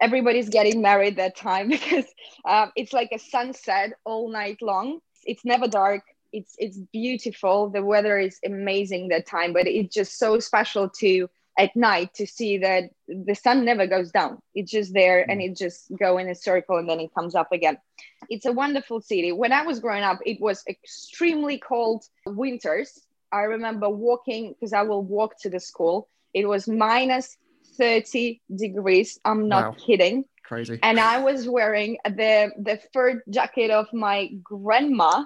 everybody's 0.00 0.48
getting 0.48 0.80
married 0.80 1.16
that 1.16 1.36
time 1.36 1.68
because 1.76 2.06
uh, 2.44 2.68
it's 2.76 2.92
like 2.92 3.10
a 3.12 3.18
sunset 3.18 3.94
all 4.04 4.30
night 4.30 4.62
long. 4.62 5.00
It's 5.24 5.44
never 5.44 5.66
dark. 5.66 6.02
It's 6.32 6.54
it's 6.58 6.78
beautiful. 6.92 7.68
The 7.70 7.82
weather 7.84 8.18
is 8.18 8.38
amazing 8.44 9.08
that 9.08 9.26
time, 9.26 9.52
but 9.52 9.66
it's 9.66 9.94
just 9.94 10.18
so 10.18 10.38
special 10.38 10.88
to 11.00 11.28
at 11.58 11.74
night 11.76 12.12
to 12.14 12.26
see 12.26 12.58
that 12.58 12.90
the 13.06 13.34
sun 13.34 13.64
never 13.64 13.86
goes 13.86 14.10
down. 14.10 14.38
It's 14.54 14.70
just 14.70 14.92
there 14.92 15.28
and 15.28 15.40
mm. 15.40 15.50
it 15.50 15.56
just 15.56 15.86
go 15.98 16.18
in 16.18 16.28
a 16.28 16.34
circle 16.34 16.78
and 16.78 16.88
then 16.88 17.00
it 17.00 17.14
comes 17.14 17.34
up 17.34 17.52
again. 17.52 17.78
It's 18.28 18.46
a 18.46 18.52
wonderful 18.52 19.00
city. 19.00 19.32
When 19.32 19.52
i 19.52 19.62
was 19.62 19.80
growing 19.80 20.02
up 20.02 20.18
it 20.26 20.40
was 20.40 20.62
extremely 20.68 21.58
cold 21.58 22.04
winters. 22.26 23.00
I 23.32 23.42
remember 23.42 23.88
walking 23.88 24.52
because 24.52 24.72
i 24.72 24.82
will 24.82 25.02
walk 25.02 25.38
to 25.40 25.50
the 25.50 25.60
school. 25.60 26.08
It 26.32 26.48
was 26.48 26.66
minus 26.66 27.36
30 27.78 28.40
degrees. 28.54 29.18
I'm 29.24 29.48
not 29.48 29.64
wow. 29.64 29.84
kidding. 29.86 30.24
Crazy. 30.44 30.78
And 30.82 30.98
i 30.98 31.18
was 31.18 31.48
wearing 31.48 31.98
the 32.04 32.50
the 32.58 32.80
fur 32.92 33.22
jacket 33.30 33.70
of 33.70 33.92
my 33.92 34.30
grandma 34.42 35.24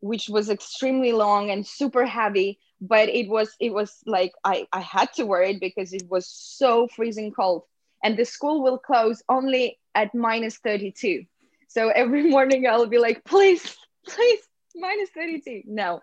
which 0.00 0.28
was 0.28 0.50
extremely 0.50 1.12
long 1.12 1.50
and 1.50 1.64
super 1.64 2.04
heavy 2.04 2.58
but 2.82 3.08
it 3.08 3.28
was 3.28 3.54
it 3.60 3.72
was 3.72 3.96
like 4.06 4.32
I, 4.44 4.66
I 4.72 4.80
had 4.80 5.12
to 5.14 5.24
wear 5.24 5.42
it 5.42 5.60
because 5.60 5.92
it 5.92 6.02
was 6.10 6.26
so 6.26 6.88
freezing 6.88 7.30
cold. 7.30 7.62
And 8.04 8.18
the 8.18 8.24
school 8.24 8.64
will 8.64 8.78
close 8.78 9.22
only 9.28 9.78
at 9.94 10.14
minus 10.14 10.56
32 10.58 11.24
so 11.68 11.88
every 11.90 12.22
morning 12.30 12.66
i'll 12.66 12.86
be 12.86 12.98
like 12.98 13.24
please 13.24 13.76
please 14.06 14.40
minus 14.74 15.10
32 15.10 15.62
no. 15.66 16.00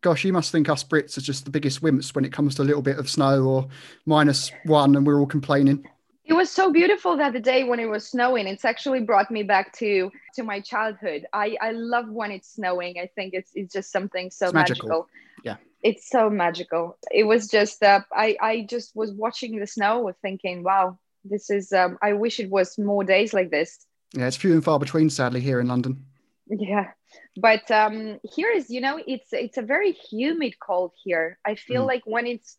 Gosh 0.00 0.24
you 0.24 0.32
must 0.32 0.52
think 0.52 0.68
us 0.68 0.84
brits 0.84 1.18
are 1.18 1.22
just 1.22 1.44
the 1.44 1.50
biggest 1.50 1.82
wimps 1.82 2.14
when 2.14 2.24
it 2.24 2.32
comes 2.32 2.54
to 2.54 2.62
a 2.62 2.64
little 2.64 2.82
bit 2.82 2.98
of 2.98 3.10
snow 3.10 3.44
or 3.44 3.68
minus 4.06 4.52
one 4.64 4.94
and 4.94 5.06
we're 5.06 5.18
all 5.18 5.26
complaining. 5.26 5.84
It 6.24 6.32
was 6.32 6.50
so 6.50 6.72
beautiful 6.72 7.16
that 7.16 7.32
the 7.32 7.40
day 7.40 7.64
when 7.64 7.78
it 7.78 7.86
was 7.86 8.08
snowing. 8.08 8.46
It's 8.46 8.64
actually 8.64 9.00
brought 9.00 9.30
me 9.30 9.42
back 9.42 9.72
to 9.78 10.10
to 10.34 10.42
my 10.44 10.60
childhood. 10.60 11.26
I 11.32 11.56
i 11.60 11.72
love 11.72 12.08
when 12.08 12.30
it's 12.30 12.54
snowing. 12.54 12.98
I 12.98 13.10
think 13.14 13.34
it's 13.34 13.50
it's 13.54 13.72
just 13.72 13.90
something 13.90 14.30
so 14.30 14.52
magical. 14.52 14.88
magical. 14.88 15.08
yeah 15.44 15.56
it's 15.88 16.08
so 16.08 16.22
magical 16.28 16.98
it 17.10 17.24
was 17.24 17.48
just 17.48 17.82
uh, 17.82 18.00
i 18.12 18.36
i 18.40 18.66
just 18.74 18.88
was 18.94 19.10
watching 19.12 19.58
the 19.58 19.66
snow 19.66 20.12
thinking 20.22 20.62
wow 20.62 20.98
this 21.32 21.50
is 21.50 21.72
um, 21.72 21.98
i 22.02 22.12
wish 22.12 22.40
it 22.40 22.50
was 22.50 22.78
more 22.78 23.04
days 23.04 23.32
like 23.32 23.50
this 23.50 23.86
Yeah, 24.14 24.26
it's 24.26 24.36
few 24.36 24.52
and 24.52 24.64
far 24.64 24.78
between, 24.78 25.10
sadly, 25.10 25.40
here 25.40 25.60
in 25.60 25.68
London. 25.68 26.04
Yeah, 26.48 26.90
but 27.40 27.68
um, 27.70 28.20
here 28.22 28.50
is, 28.50 28.70
you 28.70 28.80
know, 28.80 29.00
it's 29.06 29.32
it's 29.32 29.58
a 29.58 29.62
very 29.62 29.92
humid 29.92 30.54
cold 30.60 30.92
here. 31.02 31.38
I 31.44 31.56
feel 31.56 31.82
mm. 31.82 31.88
like 31.88 32.02
when 32.06 32.26
it's 32.26 32.56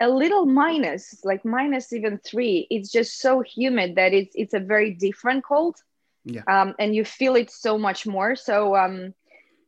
a 0.00 0.08
little 0.08 0.46
minus, 0.46 1.22
like 1.22 1.44
minus 1.44 1.92
even 1.92 2.18
three, 2.18 2.66
it's 2.70 2.90
just 2.90 3.20
so 3.20 3.42
humid 3.42 3.96
that 3.96 4.14
it's 4.14 4.34
it's 4.34 4.54
a 4.54 4.60
very 4.60 4.94
different 4.94 5.44
cold. 5.44 5.76
Yeah. 6.24 6.42
Um, 6.48 6.74
and 6.78 6.94
you 6.94 7.04
feel 7.04 7.36
it 7.36 7.50
so 7.50 7.78
much 7.78 8.06
more. 8.06 8.36
So 8.36 8.74
um, 8.74 9.14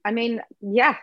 I 0.04 0.12
mean, 0.12 0.40
yeah. 0.60 0.96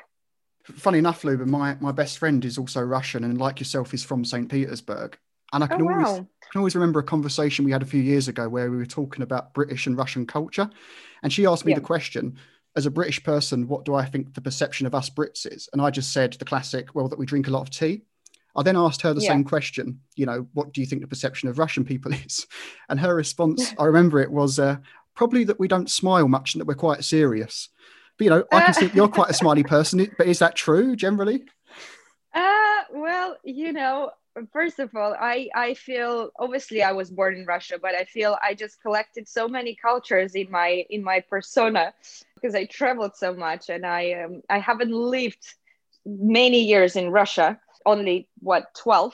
Funny 0.74 0.98
enough, 0.98 1.24
Luba, 1.24 1.46
my 1.46 1.78
my 1.80 1.92
best 1.92 2.18
friend 2.18 2.44
is 2.44 2.58
also 2.58 2.82
Russian, 2.82 3.24
and 3.24 3.38
like 3.38 3.60
yourself, 3.60 3.94
is 3.94 4.04
from 4.04 4.26
St. 4.26 4.50
Petersburg. 4.50 5.18
And 5.54 5.64
I 5.64 5.68
can 5.68 5.82
oh, 5.82 5.90
always 5.90 6.08
wow. 6.08 6.28
can 6.52 6.60
always 6.60 6.76
remember 6.76 7.00
a 7.00 7.04
conversation 7.04 7.66
we 7.66 7.72
had 7.72 7.84
a 7.84 7.86
few 7.86 8.02
years 8.02 8.28
ago 8.28 8.50
where 8.50 8.72
we 8.72 8.78
were 8.78 8.86
talking 8.86 9.22
about 9.22 9.54
British 9.54 9.86
and 9.88 9.98
Russian 9.98 10.26
culture, 10.26 10.70
and 11.22 11.32
she 11.32 11.46
asked 11.46 11.66
me 11.66 11.72
yeah. 11.72 11.80
the 11.80 11.86
question 11.86 12.38
as 12.76 12.86
a 12.86 12.92
British 12.92 13.24
person, 13.24 13.68
what 13.68 13.86
do 13.86 13.96
I 13.96 14.06
think 14.06 14.34
the 14.34 14.42
perception 14.42 14.86
of 14.86 14.94
us 14.94 15.10
Brits 15.10 15.52
is? 15.52 15.70
And 15.72 15.82
I 15.82 15.90
just 15.90 16.12
said 16.12 16.34
the 16.34 16.46
classic, 16.46 16.94
well, 16.94 17.08
that 17.08 17.18
we 17.18 17.26
drink 17.26 17.48
a 17.48 17.52
lot 17.52 17.62
of 17.62 17.70
tea. 17.70 18.02
I 18.56 18.64
then 18.64 18.76
asked 18.76 19.02
her 19.02 19.14
the 19.14 19.22
yeah. 19.22 19.30
same 19.30 19.44
question, 19.44 20.00
you 20.16 20.26
know, 20.26 20.48
what 20.54 20.74
do 20.74 20.82
you 20.82 20.88
think 20.88 21.02
the 21.02 21.08
perception 21.08 21.50
of 21.50 21.60
Russian 21.60 21.86
people 21.86 22.14
is? 22.26 22.48
And 22.90 23.00
her 23.00 23.16
response, 23.16 23.74
I 23.80 23.86
remember 23.86 24.20
it 24.20 24.32
was 24.32 24.60
uh, 24.60 24.78
probably 25.16 25.44
that 25.46 25.60
we 25.60 25.68
don't 25.68 25.90
smile 25.90 26.28
much 26.28 26.54
and 26.54 26.62
that 26.62 26.68
we're 26.68 26.76
quite 26.76 27.04
serious. 27.04 27.70
But, 28.18 28.24
you 28.24 28.30
know, 28.30 28.44
I 28.52 28.62
can 28.62 28.74
see 28.74 28.92
you're 28.94 29.08
quite 29.08 29.30
a 29.30 29.34
smiley 29.34 29.64
person, 29.76 30.10
but 30.18 30.28
is 30.28 30.40
that 30.40 30.56
true 30.56 30.96
generally? 30.96 31.44
Uh, 32.34 32.82
well, 32.94 33.38
you 33.44 33.74
know, 33.74 34.12
first 34.52 34.80
of 34.80 34.96
all, 34.96 35.16
I, 35.20 35.50
I 35.56 35.74
feel 35.74 36.32
obviously 36.38 36.84
I 36.84 36.92
was 36.92 37.10
born 37.10 37.36
in 37.36 37.46
Russia, 37.46 37.78
but 37.82 37.96
I 37.96 38.06
feel 38.06 38.38
I 38.44 38.54
just 38.54 38.82
collected 38.82 39.28
so 39.28 39.48
many 39.48 39.76
cultures 39.76 40.36
in 40.36 40.52
my 40.52 40.86
in 40.90 41.04
my 41.04 41.22
persona 41.22 41.94
because 42.36 42.56
I 42.56 42.66
traveled 42.66 43.16
so 43.16 43.34
much 43.34 43.70
and 43.70 43.86
I 43.86 44.24
um, 44.24 44.42
I 44.50 44.60
haven't 44.60 44.92
lived 44.92 45.46
many 46.06 46.64
years 46.64 46.96
in 46.96 47.10
Russia, 47.10 47.60
only 47.86 48.28
what 48.40 48.74
12. 48.76 49.14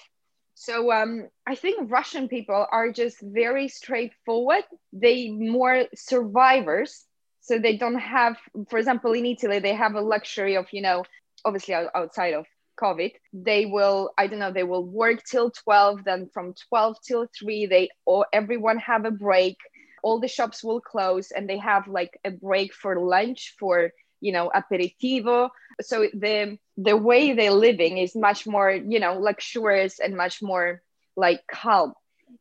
So 0.56 0.92
um, 0.92 1.30
I 1.48 1.56
think 1.56 1.90
Russian 1.90 2.28
people 2.28 2.68
are 2.72 2.92
just 2.92 3.18
very 3.22 3.68
straightforward. 3.68 4.64
They 4.94 5.30
more 5.32 5.86
survivors. 5.96 7.06
So 7.42 7.60
they 7.60 7.78
don't 7.78 8.00
have, 8.00 8.38
for 8.70 8.80
example, 8.80 9.14
in 9.14 9.26
Italy, 9.26 9.60
they 9.60 9.74
have 9.74 9.96
a 9.96 10.02
luxury 10.02 10.56
of, 10.56 10.68
you 10.72 10.82
know, 10.82 11.04
obviously 11.44 11.74
outside 11.74 12.34
of 12.34 12.46
COVID, 12.82 13.12
they 13.34 13.66
will, 13.66 14.12
I 14.18 14.28
don't 14.28 14.40
know, 14.40 14.52
they 14.52 14.64
will 14.64 14.86
work 14.86 15.24
till 15.24 15.52
12, 15.52 16.04
then 16.04 16.30
from 16.34 16.54
12 16.70 16.98
till 17.06 17.28
3, 17.38 17.66
they 17.66 17.90
or 18.06 18.26
everyone 18.32 18.78
have 18.80 19.06
a 19.06 19.12
break. 19.12 19.58
All 20.04 20.20
the 20.20 20.28
shops 20.28 20.64
will 20.64 20.82
close 20.82 21.32
and 21.32 21.48
they 21.48 21.58
have 21.60 21.88
like 21.88 22.20
a 22.26 22.32
break 22.32 22.74
for 22.74 23.00
lunch 23.00 23.56
for 23.60 23.92
you 24.20 24.32
know 24.32 24.52
aperitivo. 24.56 25.50
So 25.82 26.08
the 26.14 26.58
the 26.78 26.96
way 26.96 27.34
they're 27.34 27.52
living 27.52 27.98
is 27.98 28.16
much 28.16 28.48
more 28.48 28.72
you 28.72 29.00
know 29.00 29.20
luxurious 29.20 30.00
and 30.00 30.16
much 30.16 30.42
more 30.42 30.82
like 31.16 31.42
calm 31.48 31.94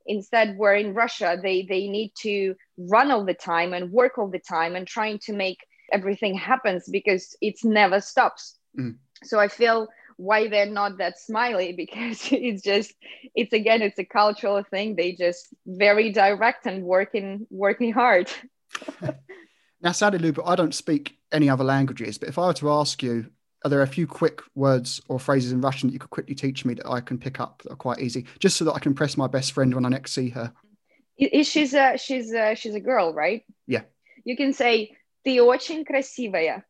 instead 0.07 0.57
where 0.57 0.75
in 0.75 0.95
russia. 0.95 1.39
They 1.43 1.67
they 1.69 1.89
need 1.89 2.13
to 2.23 2.55
run 2.79 3.11
all 3.11 3.25
the 3.25 3.35
time 3.35 3.73
and 3.73 3.93
work 3.93 4.19
all 4.19 4.31
the 4.31 4.41
time 4.41 4.77
and 4.77 4.87
trying 4.87 5.19
to 5.27 5.33
make 5.33 5.59
everything 5.93 6.35
happens 6.35 6.89
because 6.89 7.37
it's 7.41 7.65
never 7.65 8.01
stops. 8.01 8.59
Mm. 8.79 8.99
so 9.25 9.41
i 9.41 9.49
feel 9.49 9.89
why 10.21 10.49
they're 10.49 10.67
not 10.67 10.99
that 10.99 11.19
smiley 11.19 11.73
because 11.77 12.29
it's 12.31 12.63
just 12.63 12.95
it's 13.35 13.53
again 13.53 13.83
it's 13.83 13.99
a 13.99 14.05
cultural 14.05 14.63
thing. 14.63 14.95
They 14.97 15.13
just 15.13 15.49
very 15.67 16.13
direct 16.13 16.67
and 16.67 16.85
working 16.85 17.47
working 17.51 17.93
hard. 17.93 18.31
Now 19.83 19.93
sadly 19.93 20.19
Luba, 20.19 20.43
i 20.45 20.57
don't 20.57 20.75
speak 20.75 21.17
any 21.33 21.49
other 21.49 21.65
languages 21.65 22.19
but 22.19 22.29
if 22.29 22.39
i 22.39 22.47
were 22.47 22.53
to 22.53 22.71
ask 22.71 23.03
you 23.03 23.31
are 23.64 23.70
there 23.70 23.82
a 23.82 23.88
few 23.88 24.06
quick 24.06 24.42
words 24.54 25.02
or 25.08 25.20
phrases 25.20 25.52
in 25.52 25.62
russian 25.62 25.90
that 25.90 25.94
you 25.94 26.00
could 26.00 26.10
quickly 26.10 26.36
teach 26.36 26.66
me 26.66 26.74
that 26.74 26.88
i 26.90 27.00
can 27.00 27.18
pick 27.18 27.40
up 27.40 27.62
that 27.64 27.74
are 27.74 27.78
quite 27.78 28.00
easy 28.00 28.26
just 28.40 28.58
so 28.58 28.66
that 28.66 28.74
i 28.74 28.80
can 28.80 28.94
press 28.94 29.18
my 29.18 29.28
best 29.28 29.52
friend 29.52 29.74
when 29.74 29.86
i 29.86 29.90
next 29.90 30.14
see 30.14 30.30
her 30.30 30.52
she's 31.44 31.74
a 31.74 31.98
she's 31.98 32.34
a 32.34 32.56
she's 32.56 32.76
a 32.76 32.80
girl 32.80 33.14
right 33.14 33.44
yeah 33.68 33.82
you 34.24 34.36
can 34.36 34.54
say 34.54 34.92
ты 35.26 35.42
очень 35.42 35.86
красивая 35.86 36.66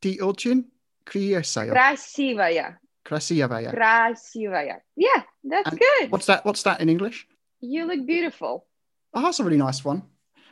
ты 0.00 0.18
очень 0.22 0.66
красивая 1.04 1.72
красивая 1.72 2.80
Красивая. 3.06 3.70
Красивая. 3.70 4.82
Yeah, 4.96 5.22
that's 5.44 5.70
and 5.70 5.78
good. 5.78 6.10
What's 6.10 6.26
that? 6.26 6.44
What's 6.44 6.64
that 6.64 6.80
in 6.80 6.88
English? 6.88 7.28
You 7.60 7.86
look 7.86 8.04
beautiful. 8.04 8.66
Oh, 9.14 9.22
that's 9.22 9.38
a 9.38 9.44
really 9.44 9.56
nice 9.56 9.84
one. 9.84 10.02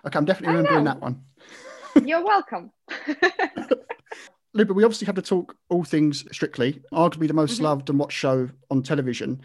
Okay, 0.07 0.17
I'm 0.17 0.25
definitely 0.25 0.57
remembering 0.57 0.85
that 0.85 1.01
one. 1.01 1.25
You're 2.05 2.25
welcome. 2.25 2.71
Luba, 4.54 4.74
we 4.74 4.84
obviously 4.84 5.06
have 5.06 5.16
to 5.16 5.22
talk 5.22 5.56
all 5.70 5.84
things 5.84 6.26
strictly, 6.32 6.82
arguably 6.92 7.28
the 7.28 7.34
most 7.34 7.56
mm-hmm. 7.56 7.66
loved 7.66 7.90
and 7.90 8.00
watched 8.00 8.18
show 8.18 8.50
on 8.72 8.82
television. 8.82 9.42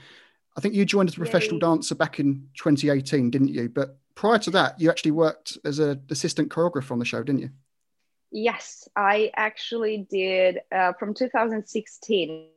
I 0.56 0.60
think 0.60 0.74
you 0.74 0.84
joined 0.84 1.08
as 1.08 1.14
a 1.14 1.18
professional 1.18 1.56
Yay. 1.56 1.60
dancer 1.60 1.94
back 1.94 2.20
in 2.20 2.48
2018, 2.56 3.30
didn't 3.30 3.48
you? 3.48 3.68
But 3.68 3.98
prior 4.14 4.38
to 4.38 4.50
that, 4.52 4.80
you 4.80 4.88
actually 4.88 5.10
worked 5.10 5.58
as 5.64 5.78
an 5.78 6.02
assistant 6.10 6.48
choreographer 6.48 6.92
on 6.92 6.98
the 6.98 7.04
show, 7.04 7.22
didn't 7.22 7.42
you? 7.42 7.50
Yes, 8.30 8.88
I 8.96 9.30
actually 9.36 10.06
did 10.10 10.60
uh, 10.72 10.92
from 10.94 11.14
2016 11.14 12.48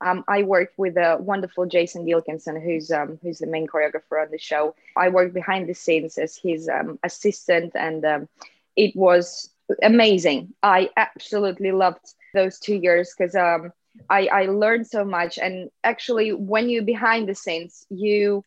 um, 0.00 0.24
I 0.28 0.42
worked 0.42 0.78
with 0.78 0.96
a 0.96 1.18
wonderful 1.20 1.66
Jason 1.66 2.04
Gilkison, 2.04 2.62
who's 2.62 2.90
um, 2.90 3.18
who's 3.22 3.38
the 3.38 3.46
main 3.46 3.66
choreographer 3.66 4.22
on 4.22 4.30
the 4.30 4.38
show. 4.38 4.74
I 4.96 5.08
worked 5.08 5.34
behind 5.34 5.68
the 5.68 5.74
scenes 5.74 6.18
as 6.18 6.36
his 6.36 6.68
um, 6.68 6.98
assistant, 7.02 7.72
and 7.74 8.04
um, 8.04 8.28
it 8.76 8.94
was 8.94 9.50
amazing. 9.82 10.54
I 10.62 10.90
absolutely 10.96 11.72
loved 11.72 12.04
those 12.34 12.58
two 12.58 12.74
years 12.74 13.14
because 13.16 13.34
um, 13.34 13.72
I, 14.08 14.26
I 14.26 14.46
learned 14.46 14.86
so 14.86 15.04
much. 15.04 15.38
And 15.38 15.70
actually, 15.82 16.32
when 16.32 16.68
you're 16.68 16.82
behind 16.82 17.28
the 17.28 17.34
scenes, 17.34 17.86
you 17.90 18.44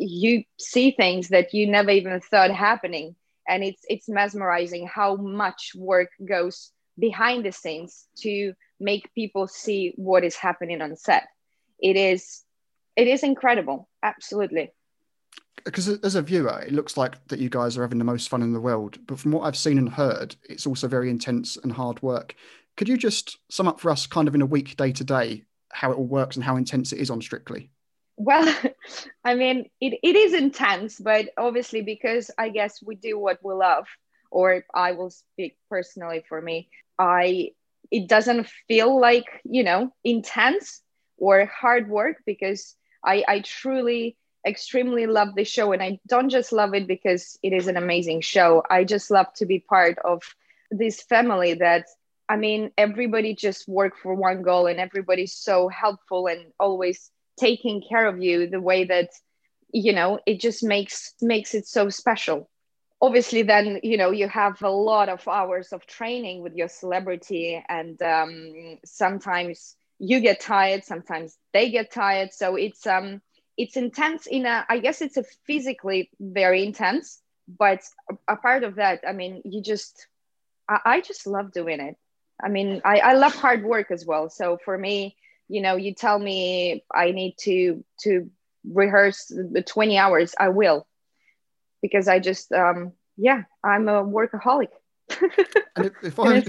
you 0.00 0.44
see 0.58 0.92
things 0.92 1.28
that 1.28 1.52
you 1.52 1.66
never 1.66 1.90
even 1.90 2.20
thought 2.20 2.52
happening, 2.52 3.16
and 3.48 3.64
it's 3.64 3.82
it's 3.88 4.08
mesmerizing 4.08 4.86
how 4.86 5.16
much 5.16 5.72
work 5.74 6.10
goes 6.24 6.70
behind 6.98 7.44
the 7.44 7.52
scenes 7.52 8.06
to 8.18 8.54
make 8.80 9.12
people 9.14 9.48
see 9.48 9.92
what 9.96 10.24
is 10.24 10.36
happening 10.36 10.80
on 10.80 10.96
set 10.96 11.26
it 11.80 11.96
is 11.96 12.42
it 12.96 13.06
is 13.06 13.22
incredible 13.22 13.88
absolutely 14.02 14.72
because 15.64 15.88
as 15.88 16.14
a 16.14 16.22
viewer 16.22 16.62
it 16.66 16.72
looks 16.72 16.96
like 16.96 17.26
that 17.28 17.38
you 17.38 17.48
guys 17.48 17.76
are 17.76 17.82
having 17.82 17.98
the 17.98 18.04
most 18.04 18.28
fun 18.28 18.42
in 18.42 18.52
the 18.52 18.60
world 18.60 18.98
but 19.06 19.18
from 19.18 19.32
what 19.32 19.42
i've 19.42 19.56
seen 19.56 19.78
and 19.78 19.88
heard 19.88 20.34
it's 20.48 20.66
also 20.66 20.88
very 20.88 21.10
intense 21.10 21.56
and 21.56 21.72
hard 21.72 22.00
work. 22.02 22.34
Could 22.76 22.88
you 22.88 22.96
just 22.96 23.38
sum 23.50 23.66
up 23.66 23.80
for 23.80 23.90
us 23.90 24.06
kind 24.06 24.28
of 24.28 24.36
in 24.36 24.40
a 24.40 24.46
week 24.46 24.76
day 24.76 24.92
to 24.92 25.02
day 25.02 25.42
how 25.72 25.90
it 25.90 25.96
all 25.96 26.06
works 26.06 26.36
and 26.36 26.44
how 26.44 26.54
intense 26.56 26.92
it 26.92 27.00
is 27.00 27.10
on 27.10 27.20
strictly? 27.20 27.70
Well 28.16 28.52
i 29.24 29.34
mean 29.34 29.68
it, 29.80 29.98
it 30.02 30.16
is 30.16 30.34
intense 30.34 30.98
but 30.98 31.28
obviously 31.36 31.82
because 31.82 32.30
i 32.38 32.48
guess 32.48 32.82
we 32.82 32.94
do 32.96 33.18
what 33.18 33.38
we 33.44 33.54
love 33.54 33.86
or 34.30 34.64
i 34.74 34.92
will 34.92 35.10
speak 35.10 35.56
personally 35.70 36.24
for 36.28 36.40
me 36.40 36.68
i 36.98 37.50
it 37.90 38.08
doesn't 38.08 38.48
feel 38.66 39.00
like 39.00 39.26
you 39.44 39.62
know 39.62 39.92
intense 40.02 40.82
or 41.16 41.46
hard 41.46 41.88
work 41.88 42.16
because 42.26 42.74
i 43.04 43.24
i 43.28 43.40
truly 43.40 44.16
extremely 44.48 45.06
love 45.06 45.34
the 45.36 45.44
show 45.44 45.72
and 45.72 45.82
i 45.82 45.98
don't 46.08 46.30
just 46.30 46.52
love 46.52 46.74
it 46.74 46.86
because 46.88 47.38
it 47.42 47.52
is 47.52 47.68
an 47.68 47.76
amazing 47.76 48.20
show. 48.20 48.62
I 48.70 48.84
just 48.84 49.10
love 49.10 49.32
to 49.36 49.46
be 49.46 49.60
part 49.60 49.98
of 50.04 50.22
this 50.70 51.02
family 51.02 51.54
that 51.54 51.86
i 52.28 52.36
mean 52.36 52.70
everybody 52.78 53.34
just 53.34 53.68
work 53.68 53.96
for 53.96 54.14
one 54.14 54.42
goal 54.42 54.66
and 54.66 54.80
everybody's 54.80 55.34
so 55.34 55.68
helpful 55.68 56.26
and 56.26 56.52
always 56.60 57.10
taking 57.38 57.82
care 57.88 58.06
of 58.06 58.22
you 58.22 58.48
the 58.48 58.60
way 58.60 58.84
that 58.84 59.10
you 59.72 59.92
know 59.92 60.18
it 60.26 60.40
just 60.40 60.62
makes 60.64 61.14
makes 61.20 61.54
it 61.54 61.66
so 61.66 61.88
special. 61.88 62.48
Obviously 63.00 63.42
then 63.42 63.80
you 63.82 63.96
know 63.96 64.10
you 64.10 64.28
have 64.28 64.60
a 64.62 64.70
lot 64.70 65.08
of 65.08 65.26
hours 65.28 65.72
of 65.72 65.86
training 65.86 66.42
with 66.42 66.54
your 66.54 66.68
celebrity 66.68 67.62
and 67.68 68.00
um, 68.02 68.78
sometimes 68.84 69.76
you 69.98 70.20
get 70.20 70.40
tired 70.40 70.84
sometimes 70.84 71.38
they 71.52 71.70
get 71.70 71.90
tired. 71.92 72.32
So 72.32 72.56
it's 72.56 72.86
um 72.86 73.20
it's 73.58 73.76
intense 73.76 74.26
in 74.26 74.46
a 74.46 74.64
i 74.68 74.78
guess 74.78 75.02
it's 75.02 75.18
a 75.18 75.24
physically 75.44 76.10
very 76.20 76.64
intense 76.64 77.20
but 77.48 77.82
a, 78.28 78.36
part 78.36 78.62
of 78.62 78.76
that 78.76 79.00
i 79.06 79.12
mean 79.12 79.42
you 79.44 79.60
just 79.60 80.06
I, 80.68 80.78
I 80.84 81.00
just 81.00 81.26
love 81.26 81.52
doing 81.52 81.80
it. 81.80 81.96
I 82.42 82.48
mean 82.48 82.82
I, 82.84 82.98
I 82.98 83.12
love 83.14 83.34
hard 83.34 83.64
work 83.64 83.90
as 83.90 84.06
well. 84.06 84.30
So 84.30 84.58
for 84.64 84.76
me 84.76 85.16
you 85.48 85.60
know 85.60 85.76
you 85.76 85.94
tell 85.94 86.18
me 86.18 86.84
i 86.94 87.10
need 87.10 87.36
to 87.40 87.84
to 88.00 88.30
rehearse 88.64 89.26
the 89.26 89.62
20 89.62 89.98
hours 89.98 90.34
i 90.38 90.48
will. 90.48 90.86
Because 91.80 92.08
I 92.08 92.18
just, 92.18 92.50
um, 92.50 92.92
yeah, 93.16 93.44
I'm 93.62 93.88
a 93.88 94.02
workaholic. 94.02 94.70
and 95.76 95.86
if, 95.86 95.92
if 96.02 96.18
I, 96.18 96.42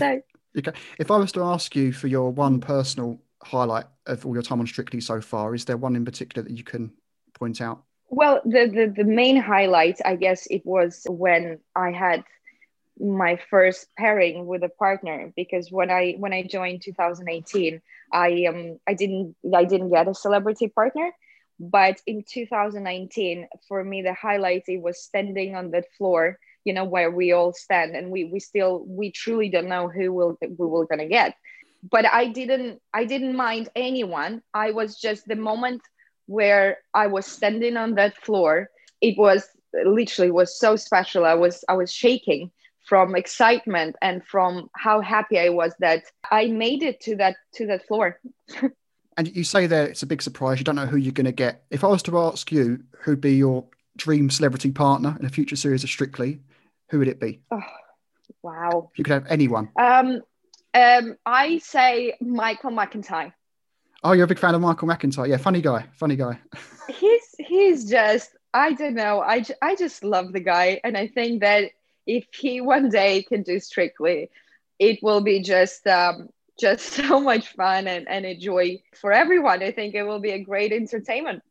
if 0.97 1.11
I 1.11 1.17
was 1.17 1.31
to 1.33 1.43
ask 1.43 1.75
you 1.75 1.91
for 1.91 2.07
your 2.07 2.31
one 2.31 2.59
personal 2.59 3.21
highlight 3.43 3.85
of 4.05 4.25
all 4.25 4.33
your 4.33 4.43
time 4.43 4.59
on 4.59 4.67
Strictly 4.67 5.01
so 5.01 5.21
far, 5.21 5.55
is 5.55 5.65
there 5.65 5.77
one 5.77 5.95
in 5.95 6.05
particular 6.05 6.47
that 6.47 6.57
you 6.57 6.63
can 6.63 6.91
point 7.33 7.61
out? 7.61 7.83
Well, 8.09 8.41
the, 8.43 8.67
the, 8.67 8.93
the 8.95 9.03
main 9.03 9.37
highlight, 9.37 9.99
I 10.03 10.15
guess, 10.15 10.47
it 10.47 10.65
was 10.65 11.05
when 11.07 11.59
I 11.75 11.91
had 11.91 12.23
my 12.99 13.39
first 13.49 13.87
pairing 13.97 14.45
with 14.45 14.63
a 14.63 14.69
partner 14.69 15.31
because 15.35 15.71
when 15.71 15.89
I 15.89 16.15
when 16.17 16.33
I 16.33 16.43
joined 16.43 16.81
2018, 16.81 17.81
I 18.11 18.45
um 18.45 18.79
I 18.87 18.93
didn't 18.93 19.35
I 19.55 19.63
didn't 19.63 19.91
get 19.91 20.07
a 20.07 20.13
celebrity 20.13 20.67
partner, 20.67 21.11
but 21.59 22.01
in 22.05 22.23
2019, 22.27 23.47
for 23.67 23.83
me 23.83 24.01
the 24.01 24.13
highlight 24.13 24.63
it 24.67 24.81
was 24.81 25.01
standing 25.01 25.55
on 25.55 25.71
that 25.71 25.85
floor, 25.97 26.39
you 26.65 26.73
know, 26.73 26.83
where 26.83 27.11
we 27.11 27.31
all 27.31 27.53
stand, 27.53 27.95
and 27.95 28.11
we 28.11 28.25
we 28.25 28.39
still 28.39 28.83
we 28.85 29.11
truly 29.11 29.49
don't 29.49 29.69
know 29.69 29.87
who 29.87 30.11
will 30.11 30.37
we 30.41 30.65
will 30.65 30.85
gonna 30.85 31.07
get, 31.07 31.35
but 31.83 32.05
I 32.05 32.27
didn't 32.27 32.81
I 32.93 33.05
didn't 33.05 33.35
mind 33.35 33.69
anyone. 33.75 34.41
I 34.53 34.71
was 34.71 34.99
just 34.99 35.27
the 35.27 35.35
moment 35.35 35.81
where 36.25 36.77
I 36.93 37.07
was 37.07 37.25
standing 37.25 37.77
on 37.77 37.95
that 37.95 38.17
floor. 38.17 38.69
It 39.01 39.17
was 39.17 39.47
literally 39.73 40.31
was 40.31 40.59
so 40.59 40.75
special. 40.75 41.25
I 41.25 41.35
was 41.35 41.63
I 41.69 41.73
was 41.73 41.91
shaking 41.91 42.51
from 42.85 43.15
excitement 43.15 43.95
and 44.01 44.25
from 44.25 44.69
how 44.75 44.99
happy 44.99 45.39
I 45.39 45.49
was 45.49 45.73
that 45.79 46.03
I 46.31 46.47
made 46.47 46.83
it 46.83 46.99
to 47.01 47.15
that 47.17 47.35
to 47.55 47.67
that 47.67 47.87
floor. 47.87 48.19
and 49.17 49.35
you 49.35 49.43
say 49.43 49.67
there 49.67 49.85
it's 49.85 50.03
a 50.03 50.07
big 50.07 50.21
surprise. 50.21 50.59
You 50.59 50.65
don't 50.65 50.75
know 50.75 50.87
who 50.87 50.97
you're 50.97 51.11
going 51.13 51.25
to 51.25 51.31
get. 51.31 51.63
If 51.69 51.83
I 51.83 51.87
was 51.87 52.03
to 52.03 52.17
ask 52.19 52.51
you 52.51 52.83
who'd 53.01 53.21
be 53.21 53.35
your 53.35 53.65
dream 53.97 54.29
celebrity 54.29 54.71
partner 54.71 55.15
in 55.19 55.25
a 55.25 55.29
future 55.29 55.55
series 55.55 55.83
of 55.83 55.89
Strictly, 55.89 56.39
who 56.89 56.99
would 56.99 57.07
it 57.07 57.19
be? 57.19 57.41
Oh, 57.51 57.61
wow! 58.41 58.89
You 58.95 59.03
could 59.03 59.13
have 59.13 59.27
anyone. 59.27 59.69
Um, 59.79 60.21
um, 60.73 61.17
I 61.25 61.59
say 61.59 62.13
Michael 62.21 62.71
McIntyre. 62.71 63.33
Oh, 64.03 64.13
you're 64.13 64.25
a 64.25 64.27
big 64.27 64.39
fan 64.39 64.55
of 64.55 64.61
Michael 64.61 64.87
McIntyre. 64.87 65.27
Yeah, 65.27 65.37
funny 65.37 65.61
guy. 65.61 65.85
Funny 65.93 66.15
guy. 66.15 66.39
he's 66.89 67.35
he's 67.39 67.89
just 67.89 68.31
I 68.53 68.73
don't 68.73 68.95
know. 68.95 69.21
I, 69.21 69.43
I 69.61 69.75
just 69.75 70.03
love 70.03 70.33
the 70.33 70.39
guy, 70.39 70.81
and 70.83 70.97
I 70.97 71.07
think 71.07 71.41
that 71.41 71.71
if 72.07 72.25
he 72.33 72.59
one 72.59 72.89
day 72.89 73.23
can 73.23 73.43
do 73.43 73.59
strictly 73.59 74.29
it 74.79 74.99
will 75.03 75.21
be 75.21 75.41
just 75.41 75.85
um, 75.85 76.29
just 76.59 76.85
so 76.93 77.19
much 77.19 77.49
fun 77.49 77.87
and, 77.87 78.07
and 78.09 78.25
a 78.25 78.35
joy 78.35 78.81
for 78.99 79.11
everyone 79.11 79.61
i 79.61 79.71
think 79.71 79.93
it 79.93 80.03
will 80.03 80.19
be 80.19 80.31
a 80.31 80.43
great 80.43 80.73
entertainment 80.73 81.43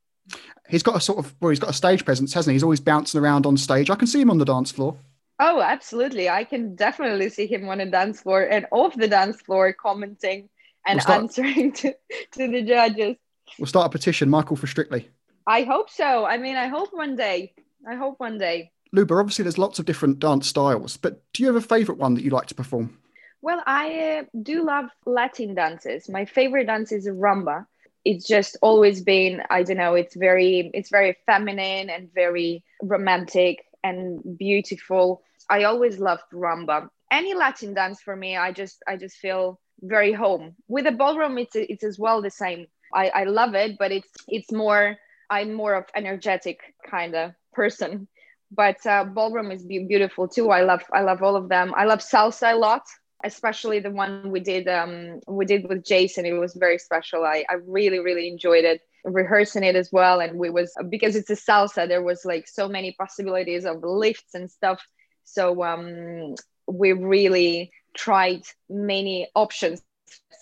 he's 0.69 0.83
got 0.83 0.97
a 0.97 1.01
sort 1.01 1.19
of 1.19 1.35
well 1.41 1.51
he's 1.51 1.61
got 1.61 1.71
a 1.71 1.75
stage 1.75 2.05
presence 2.05 2.35
hasn't 2.35 2.53
he 2.53 2.57
he's 2.57 2.63
always 2.63 2.81
bouncing 2.81 3.21
around 3.21 3.47
on 3.47 3.57
stage 3.57 3.89
i 3.89 3.95
can 3.95 4.07
see 4.07 4.21
him 4.21 4.31
on 4.31 4.39
the 4.39 4.45
dance 4.45 4.71
floor 4.71 4.97
oh 5.40 5.61
absolutely 5.61 6.28
i 6.28 6.45
can 6.45 6.75
definitely 6.75 7.28
see 7.28 7.47
him 7.47 7.68
on 7.68 7.80
a 7.80 7.90
dance 7.90 8.21
floor 8.21 8.42
and 8.42 8.66
off 8.71 8.95
the 8.97 9.09
dance 9.09 9.40
floor 9.40 9.73
commenting 9.73 10.49
and 10.87 10.97
we'll 10.97 11.02
start, 11.02 11.23
answering 11.23 11.73
to, 11.80 11.92
to 12.33 12.49
the 12.49 12.62
judges 12.62 13.16
we'll 13.59 13.66
start 13.66 13.87
a 13.87 13.90
petition 13.90 14.28
michael 14.28 14.57
for 14.57 14.66
strictly 14.66 15.09
i 15.47 15.62
hope 15.62 15.90
so 15.90 16.25
i 16.25 16.38
mean 16.38 16.57
i 16.57 16.68
hope 16.68 16.88
one 16.92 17.16
day 17.16 17.52
i 17.88 17.95
hope 17.95 18.14
one 18.18 18.38
day 18.38 18.71
Luba, 18.92 19.14
obviously 19.14 19.42
there's 19.42 19.59
lots 19.59 19.78
of 19.78 19.85
different 19.85 20.18
dance 20.18 20.47
styles, 20.47 20.97
but 20.97 21.23
do 21.33 21.42
you 21.42 21.47
have 21.49 21.62
a 21.62 21.66
favorite 21.66 21.99
one 21.99 22.14
that 22.14 22.25
you 22.25 22.30
like 22.30 22.47
to 22.47 22.54
perform? 22.54 22.97
Well, 23.42 23.62
I 23.66 24.18
uh, 24.18 24.25
do 24.42 24.64
love 24.64 24.87
Latin 25.07 25.54
dances. 25.54 26.09
My 26.09 26.25
favorite 26.25 26.66
dance 26.66 26.90
is 26.90 27.07
rumba. 27.07 27.66
It's 28.04 28.26
just 28.26 28.57
always 28.62 29.02
been, 29.02 29.42
I 29.50 29.62
don't 29.62 29.76
know, 29.76 29.95
it's 29.95 30.16
very 30.16 30.71
it's 30.75 30.90
very 30.90 31.16
feminine 31.26 31.90
and 31.90 32.12
very 32.12 32.64
romantic 32.83 33.64
and 33.85 34.21
beautiful. 34.38 35.23
I 35.49 35.64
always 35.64 35.99
loved 35.99 36.25
rumba. 36.33 36.88
Any 37.11 37.35
Latin 37.35 37.75
dance 37.75 38.00
for 38.02 38.14
me, 38.14 38.37
I 38.37 38.52
just 38.52 38.83
I 38.87 38.97
just 38.97 39.17
feel 39.17 39.61
very 39.81 40.12
home. 40.12 40.57
With 40.69 40.87
a 40.87 40.93
ballroom, 40.93 41.38
it's 41.38 41.57
it's 41.57 41.85
as 41.85 41.99
well 41.99 42.23
the 42.23 42.31
same. 42.31 42.67
I, 42.95 43.09
I 43.09 43.25
love 43.25 43.55
it, 43.55 43.76
but 43.78 43.93
it's 43.93 44.11
it's 44.28 44.52
more 44.52 44.97
I'm 45.31 45.52
more 45.52 45.75
of 45.75 45.85
energetic 45.95 46.61
kind 46.88 47.14
of 47.14 47.33
person 47.52 48.09
but 48.50 48.85
uh, 48.87 49.05
ballroom 49.05 49.50
is 49.50 49.64
beautiful 49.64 50.28
too. 50.28 50.50
I 50.50 50.62
love 50.62 50.83
I 50.93 51.02
love 51.02 51.23
all 51.23 51.37
of 51.37 51.49
them. 51.49 51.75
I 51.76 51.85
love 51.85 52.00
salsa 52.00 52.55
a 52.55 52.57
lot, 52.57 52.83
especially 53.25 53.81
the 53.81 53.90
one 53.90 54.31
we 54.31 54.40
did 54.40 54.69
um, 54.69 55.21
we 55.26 55.45
did 55.45 55.69
with 55.69 55.85
Jason. 55.85 56.25
It 56.25 56.33
was 56.33 56.55
very 56.55 56.78
special. 56.78 57.25
I, 57.25 57.45
I 57.49 57.55
really 57.67 57.99
really 57.99 58.28
enjoyed 58.28 58.64
it 58.64 58.81
rehearsing 59.05 59.64
it 59.64 59.76
as 59.76 59.90
well 59.93 60.21
and 60.21 60.38
we 60.38 60.50
was 60.50 60.75
because 60.91 61.15
it's 61.17 61.30
a 61.30 61.34
salsa 61.34 61.89
there 61.89 62.02
was 62.02 62.25
like 62.25 62.47
so 62.47 62.69
many 62.69 62.95
possibilities 62.99 63.65
of 63.65 63.82
lifts 63.82 64.34
and 64.34 64.50
stuff 64.50 64.84
so 65.32 65.62
um 65.64 66.34
we 66.67 66.93
really 66.93 67.71
tried 67.95 68.43
many 68.69 69.28
options 69.34 69.82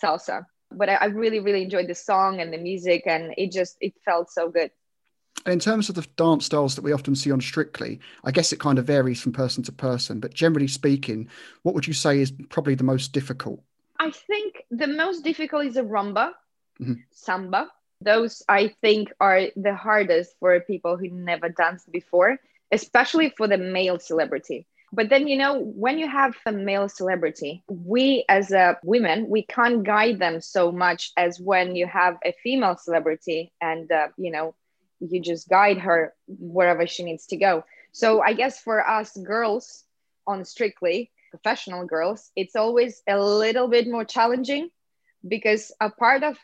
salsa 0.03 0.45
but 0.71 0.89
I, 0.89 0.95
I 0.95 1.05
really 1.05 1.39
really 1.39 1.63
enjoyed 1.63 1.87
the 1.87 1.95
song 1.95 2.39
and 2.41 2.53
the 2.53 2.57
music 2.57 3.03
and 3.05 3.33
it 3.37 3.51
just 3.51 3.77
it 3.81 3.93
felt 4.05 4.31
so 4.31 4.49
good 4.49 4.71
and 5.45 5.53
in 5.53 5.59
terms 5.59 5.87
of 5.87 5.95
the 5.95 6.05
dance 6.17 6.45
styles 6.45 6.75
that 6.75 6.81
we 6.81 6.91
often 6.91 7.15
see 7.15 7.31
on 7.31 7.39
Strictly, 7.39 7.99
I 8.23 8.31
guess 8.31 8.51
it 8.51 8.59
kind 8.59 8.79
of 8.79 8.85
varies 8.85 9.21
from 9.21 9.31
person 9.31 9.63
to 9.63 9.71
person. 9.71 10.19
But 10.19 10.33
generally 10.33 10.67
speaking, 10.67 11.29
what 11.63 11.73
would 11.73 11.87
you 11.87 11.93
say 11.93 12.19
is 12.19 12.31
probably 12.49 12.75
the 12.75 12.83
most 12.83 13.13
difficult? 13.13 13.61
I 13.99 14.11
think 14.11 14.63
the 14.71 14.87
most 14.87 15.23
difficult 15.23 15.65
is 15.65 15.77
a 15.77 15.83
rumba, 15.83 16.31
mm-hmm. 16.81 16.95
samba. 17.11 17.69
Those 18.01 18.43
I 18.49 18.75
think 18.81 19.13
are 19.19 19.43
the 19.55 19.73
hardest 19.73 20.35
for 20.39 20.59
people 20.59 20.97
who 20.97 21.09
never 21.09 21.49
danced 21.49 21.91
before, 21.91 22.39
especially 22.71 23.33
for 23.37 23.47
the 23.47 23.57
male 23.57 23.99
celebrity. 23.99 24.67
But 24.91 25.09
then, 25.09 25.27
you 25.27 25.37
know, 25.37 25.59
when 25.59 25.97
you 25.97 26.07
have 26.07 26.35
a 26.45 26.51
male 26.51 26.87
celebrity, 26.89 27.63
we 27.67 28.25
as 28.29 28.51
a 28.51 28.77
women, 28.83 29.27
we 29.29 29.43
can't 29.43 29.83
guide 29.83 30.19
them 30.19 30.41
so 30.41 30.71
much 30.71 31.11
as 31.17 31.39
when 31.39 31.75
you 31.75 31.85
have 31.87 32.17
a 32.25 32.33
female 32.43 32.77
celebrity 32.77 33.51
and, 33.61 33.91
uh, 33.91 34.07
you 34.17 34.31
know, 34.31 34.55
you 34.99 35.21
just 35.21 35.49
guide 35.49 35.77
her 35.79 36.13
wherever 36.27 36.87
she 36.87 37.03
needs 37.03 37.27
to 37.27 37.37
go. 37.37 37.63
So 37.91 38.21
i 38.21 38.33
guess 38.33 38.59
for 38.61 38.87
us 38.87 39.17
girls 39.17 39.83
on 40.27 40.45
strictly 40.45 41.11
professional 41.31 41.85
girls 41.85 42.31
it's 42.35 42.55
always 42.55 43.01
a 43.07 43.19
little 43.19 43.67
bit 43.67 43.87
more 43.87 44.05
challenging 44.05 44.69
because 45.27 45.71
a 45.81 45.89
part 45.89 46.23
of 46.23 46.37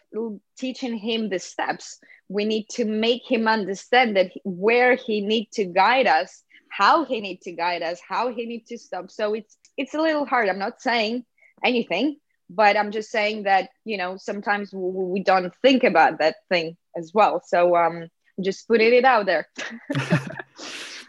teaching 0.57 0.97
him 0.97 1.29
the 1.29 1.39
steps 1.39 1.99
we 2.27 2.45
need 2.45 2.67
to 2.69 2.85
make 2.85 3.21
him 3.29 3.47
understand 3.47 4.17
that 4.17 4.31
where 4.43 4.95
he 4.95 5.21
need 5.21 5.51
to 5.51 5.65
guide 5.65 6.07
us 6.07 6.42
how 6.77 7.05
he 7.05 7.21
need 7.21 7.41
to 7.41 7.51
guide 7.51 7.83
us 7.83 7.99
how 8.07 8.33
he 8.33 8.45
need 8.45 8.65
to 8.65 8.77
stop 8.77 9.11
so 9.11 9.33
it's 9.33 9.57
it's 9.77 9.93
a 9.93 10.01
little 10.01 10.25
hard 10.25 10.49
i'm 10.49 10.59
not 10.59 10.81
saying 10.81 11.23
anything 11.63 12.17
but 12.49 12.77
i'm 12.77 12.91
just 12.91 13.09
saying 13.09 13.43
that 13.43 13.69
you 13.85 13.97
know 13.97 14.17
sometimes 14.17 14.73
we, 14.73 14.79
we 14.81 15.23
don't 15.23 15.53
think 15.61 15.83
about 15.83 16.19
that 16.19 16.35
thing 16.49 16.75
as 16.97 17.11
well 17.13 17.41
so 17.45 17.75
um 17.75 18.09
just 18.41 18.67
putting 18.67 18.93
it 18.93 19.05
out 19.05 19.25
there. 19.25 19.47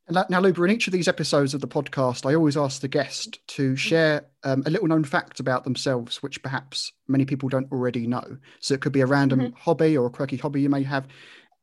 now, 0.28 0.40
Luba, 0.40 0.64
in 0.64 0.70
each 0.70 0.86
of 0.86 0.92
these 0.92 1.08
episodes 1.08 1.54
of 1.54 1.60
the 1.60 1.68
podcast, 1.68 2.28
I 2.28 2.34
always 2.34 2.56
ask 2.56 2.80
the 2.80 2.88
guest 2.88 3.38
to 3.48 3.76
share 3.76 4.26
um, 4.42 4.62
a 4.66 4.70
little 4.70 4.88
known 4.88 5.04
fact 5.04 5.40
about 5.40 5.64
themselves, 5.64 6.22
which 6.22 6.42
perhaps 6.42 6.92
many 7.08 7.24
people 7.24 7.48
don't 7.48 7.70
already 7.72 8.06
know. 8.06 8.38
So 8.60 8.74
it 8.74 8.80
could 8.80 8.92
be 8.92 9.00
a 9.00 9.06
random 9.06 9.40
mm-hmm. 9.40 9.56
hobby 9.56 9.96
or 9.96 10.06
a 10.06 10.10
quirky 10.10 10.36
hobby 10.36 10.62
you 10.62 10.68
may 10.68 10.82
have. 10.82 11.06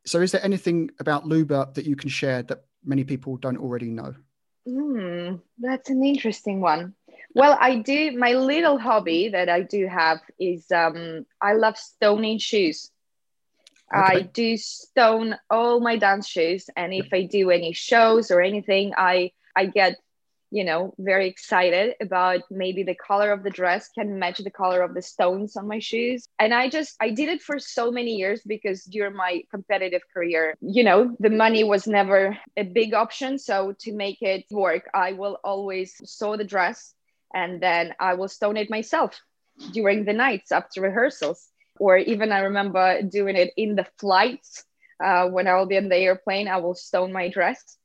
So, 0.05 0.19
is 0.21 0.31
there 0.31 0.43
anything 0.43 0.89
about 0.99 1.27
Luba 1.27 1.69
that 1.75 1.85
you 1.85 1.95
can 1.95 2.09
share 2.09 2.41
that 2.43 2.65
many 2.83 3.03
people 3.03 3.37
don't 3.37 3.57
already 3.57 3.89
know? 3.89 4.15
Hmm, 4.67 5.35
that's 5.59 5.89
an 5.89 6.03
interesting 6.03 6.61
one. 6.61 6.93
Well, 7.33 7.57
I 7.59 7.77
do. 7.77 8.17
My 8.17 8.33
little 8.33 8.77
hobby 8.77 9.29
that 9.29 9.49
I 9.49 9.61
do 9.61 9.87
have 9.87 10.19
is 10.39 10.69
um, 10.71 11.25
I 11.41 11.53
love 11.53 11.77
stoning 11.77 12.37
shoes. 12.37 12.91
Okay. 13.93 14.01
I 14.01 14.21
do 14.21 14.57
stone 14.57 15.35
all 15.49 15.79
my 15.79 15.97
dance 15.97 16.27
shoes, 16.27 16.69
and 16.75 16.93
if 16.93 17.07
I 17.11 17.23
do 17.23 17.49
any 17.49 17.73
shows 17.73 18.31
or 18.31 18.41
anything, 18.41 18.93
I 18.97 19.31
I 19.55 19.65
get 19.65 19.97
you 20.51 20.63
know 20.63 20.93
very 20.99 21.27
excited 21.27 21.95
about 22.01 22.41
maybe 22.51 22.83
the 22.83 22.95
color 22.95 23.31
of 23.31 23.43
the 23.43 23.49
dress 23.49 23.89
can 23.97 24.19
match 24.19 24.39
the 24.39 24.51
color 24.51 24.81
of 24.81 24.93
the 24.93 25.01
stones 25.01 25.55
on 25.57 25.67
my 25.67 25.79
shoes. 25.79 26.27
And 26.39 26.53
i 26.53 26.69
just 26.69 26.95
i 27.01 27.09
did 27.09 27.29
it 27.29 27.41
for 27.41 27.59
so 27.59 27.91
many 27.91 28.11
years 28.15 28.41
because 28.45 28.83
during 28.85 29.15
my 29.15 29.41
competitive 29.51 30.01
career 30.13 30.55
you 30.61 30.83
know 30.83 31.15
the 31.19 31.29
money 31.29 31.63
was 31.63 31.87
never 31.87 32.37
a 32.57 32.63
big 32.63 32.93
option. 32.93 33.37
So 33.39 33.73
to 33.81 33.93
make 33.93 34.21
it 34.21 34.45
work 34.51 34.89
i 34.93 35.13
will 35.13 35.37
always 35.43 35.93
sew 36.05 36.37
the 36.37 36.43
dress 36.45 36.93
and 37.33 37.61
then 37.61 37.93
i 37.99 38.13
will 38.15 38.27
stone 38.29 38.57
it 38.57 38.69
myself 38.69 39.19
during 39.71 40.05
the 40.05 40.13
nights 40.13 40.51
after 40.51 40.81
rehearsals. 40.81 41.49
Or 41.79 41.97
even 41.97 42.31
I 42.31 42.39
remember 42.39 43.01
doing 43.03 43.35
it 43.35 43.51
in 43.57 43.75
the 43.75 43.85
flights 43.99 44.63
uh, 45.03 45.27
when 45.27 45.47
I 45.47 45.55
will 45.55 45.65
be 45.65 45.75
in 45.75 45.89
the 45.89 45.97
airplane. 45.97 46.47
I 46.47 46.57
will 46.57 46.75
stone 46.75 47.11
my 47.11 47.29
dress, 47.29 47.77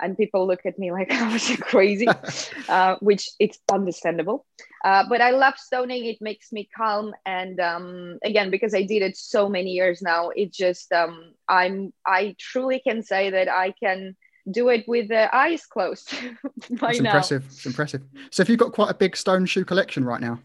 and 0.00 0.16
people 0.16 0.46
look 0.46 0.66
at 0.66 0.78
me 0.78 0.92
like 0.92 1.10
I 1.12 1.32
was 1.32 1.48
crazy, 1.60 2.08
uh, 2.68 2.96
which 3.00 3.30
it's 3.38 3.58
understandable. 3.72 4.46
Uh, 4.84 5.04
but 5.08 5.20
I 5.20 5.30
love 5.30 5.54
stoning; 5.56 6.04
it 6.04 6.18
makes 6.20 6.52
me 6.52 6.68
calm, 6.76 7.14
and 7.24 7.58
um, 7.60 8.18
again, 8.24 8.50
because 8.50 8.74
I 8.74 8.82
did 8.82 9.02
it 9.02 9.16
so 9.16 9.48
many 9.48 9.70
years 9.70 10.02
now, 10.02 10.30
it 10.30 10.52
just 10.52 10.92
um, 10.92 11.32
I'm 11.48 11.92
I 12.06 12.36
truly 12.38 12.80
can 12.80 13.02
say 13.02 13.30
that 13.30 13.48
I 13.48 13.72
can 13.82 14.16
do 14.50 14.68
it 14.68 14.84
with 14.86 15.08
the 15.08 15.34
eyes 15.34 15.66
closed. 15.66 16.14
Now. 16.70 16.88
impressive. 16.90 17.44
It's 17.46 17.66
impressive. 17.66 18.02
So, 18.30 18.42
if 18.42 18.48
you've 18.48 18.58
got 18.58 18.72
quite 18.72 18.90
a 18.90 18.94
big 18.94 19.16
stone 19.16 19.46
shoe 19.46 19.64
collection 19.64 20.04
right 20.04 20.20
now? 20.20 20.40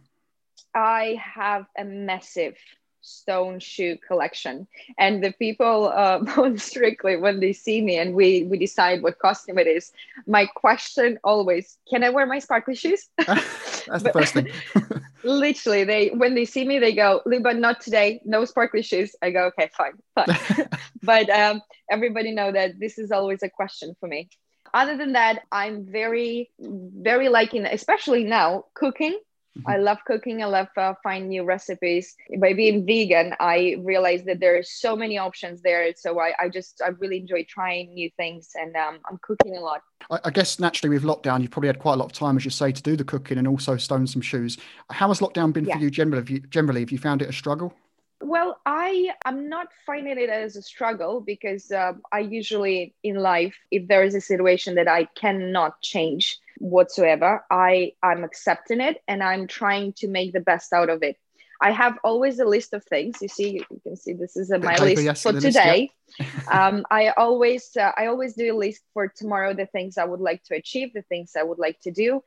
I 0.73 1.19
have 1.35 1.65
a 1.77 1.83
massive 1.83 2.55
stone 3.01 3.59
shoe 3.59 3.97
collection. 4.07 4.67
And 4.97 5.23
the 5.23 5.31
people 5.33 5.91
uh, 5.93 6.55
strictly 6.57 7.15
when 7.17 7.39
they 7.39 7.53
see 7.53 7.81
me 7.81 7.97
and 7.97 8.13
we 8.13 8.43
we 8.43 8.57
decide 8.57 9.01
what 9.01 9.19
costume 9.19 9.57
it 9.57 9.67
is. 9.67 9.91
My 10.27 10.45
question 10.45 11.19
always 11.23 11.77
can 11.89 12.03
i 12.03 12.09
wear 12.09 12.25
my 12.25 12.39
sparkly 12.39 12.75
shoes? 12.75 13.07
That's 13.17 14.03
the 14.03 14.11
first 14.13 14.33
thing. 14.33 14.49
literally 15.23 15.83
they 15.83 16.09
when 16.09 16.33
they 16.33 16.45
see 16.45 16.65
me 16.65 16.79
they 16.79 16.93
go 16.93 17.21
luba 17.25 17.53
not 17.53 17.81
today. 17.81 18.21
No 18.25 18.45
sparkly 18.45 18.81
shoes. 18.81 19.15
I 19.21 19.31
go 19.31 19.45
okay 19.47 19.69
fine 19.75 19.93
fine. 20.15 20.67
But 21.01 21.29
um, 21.29 21.61
everybody 21.89 22.31
know 22.31 22.51
that 22.51 22.79
this 22.79 22.97
is 22.97 23.11
always 23.11 23.41
a 23.41 23.49
question 23.49 23.95
for 23.99 24.07
me. 24.07 24.29
Other 24.71 24.97
than 24.97 25.13
that 25.13 25.41
i'm 25.51 25.83
very 25.91 26.51
very 26.59 27.27
liking 27.27 27.65
especially 27.65 28.23
now 28.23 28.65
cooking 28.75 29.17
I 29.65 29.77
love 29.77 29.97
cooking. 30.05 30.41
I 30.41 30.45
love 30.45 30.67
uh, 30.77 30.93
find 31.03 31.29
new 31.29 31.43
recipes. 31.43 32.15
By 32.39 32.53
being 32.53 32.85
vegan, 32.85 33.33
I 33.39 33.77
realized 33.79 34.25
that 34.25 34.39
there 34.39 34.57
are 34.57 34.63
so 34.63 34.95
many 34.95 35.17
options 35.17 35.61
there. 35.61 35.91
So 35.95 36.19
I, 36.19 36.33
I 36.39 36.49
just 36.49 36.81
I 36.83 36.89
really 36.89 37.17
enjoy 37.17 37.45
trying 37.47 37.93
new 37.93 38.09
things, 38.15 38.51
and 38.55 38.75
um, 38.75 38.99
I'm 39.09 39.17
cooking 39.21 39.57
a 39.57 39.59
lot. 39.59 39.81
I, 40.09 40.19
I, 40.25 40.29
guess 40.29 40.59
naturally 40.59 40.89
with 40.89 41.03
lockdown, 41.03 41.41
you've 41.41 41.51
probably 41.51 41.67
had 41.67 41.79
quite 41.79 41.93
a 41.93 41.97
lot 41.97 42.05
of 42.05 42.13
time, 42.13 42.37
as 42.37 42.45
you 42.45 42.51
say, 42.51 42.71
to 42.71 42.81
do 42.81 42.95
the 42.95 43.03
cooking 43.03 43.37
and 43.37 43.47
also 43.47 43.77
stone 43.77 44.07
some 44.07 44.21
shoes. 44.21 44.57
How 44.89 45.09
has 45.09 45.19
lockdown 45.19 45.51
been 45.51 45.65
yeah. 45.65 45.75
for 45.75 45.81
you 45.81 45.89
generally? 45.89 46.21
Have 46.21 46.29
you, 46.29 46.39
generally, 46.39 46.81
have 46.81 46.91
you 46.91 46.97
found 46.97 47.21
it 47.21 47.29
a 47.29 47.33
struggle? 47.33 47.73
Well, 48.21 48.59
I 48.65 49.11
am 49.23 49.47
not 49.47 49.67
finding 49.85 50.19
it 50.19 50.29
as 50.29 50.57
a 50.57 50.61
struggle 50.61 51.21
because 51.21 51.71
uh, 51.71 51.93
I 52.11 52.19
usually 52.19 52.93
in 53.01 53.15
life, 53.15 53.55
if 53.71 53.87
there 53.87 54.03
is 54.03 54.13
a 54.13 54.21
situation 54.21 54.75
that 54.75 54.89
I 54.89 55.05
cannot 55.15 55.81
change, 55.81 56.37
whatsoever. 56.59 57.43
I 57.49 57.93
i'm 58.03 58.23
accepting 58.23 58.81
it 58.81 59.01
and 59.07 59.23
i'm 59.23 59.47
trying 59.47 59.93
to 59.93 60.07
make 60.07 60.33
the 60.33 60.39
best 60.39 60.71
out 60.73 60.89
of 60.89 61.03
it. 61.03 61.17
I 61.61 61.71
have 61.71 61.97
always 62.05 62.39
a 62.39 62.45
list 62.45 62.73
of 62.73 62.85
things. 62.85 63.17
You 63.21 63.27
see 63.27 63.65
you 63.69 63.81
can 63.83 63.97
see 63.97 64.13
this 64.13 64.37
is 64.37 64.51
a, 64.51 64.59
my 64.59 64.77
list 64.77 65.03
yes, 65.03 65.23
for 65.23 65.33
today 65.33 65.91
list, 66.19 66.31
yeah. 66.47 66.67
um, 66.67 66.85
i 66.89 67.09
always 67.09 67.75
uh, 67.77 67.91
i 67.97 68.05
always 68.07 68.33
do 68.35 68.53
a 68.53 68.57
list 68.57 68.81
for 68.93 69.07
tomorrow 69.07 69.53
the 69.53 69.65
things 69.65 69.97
i 69.97 70.05
would 70.05 70.19
like 70.19 70.43
to 70.43 70.55
achieve 70.55 70.93
the 70.93 71.01
things 71.03 71.33
i 71.37 71.43
would 71.43 71.59
like 71.59 71.79
to 71.81 71.91
do. 71.91 72.23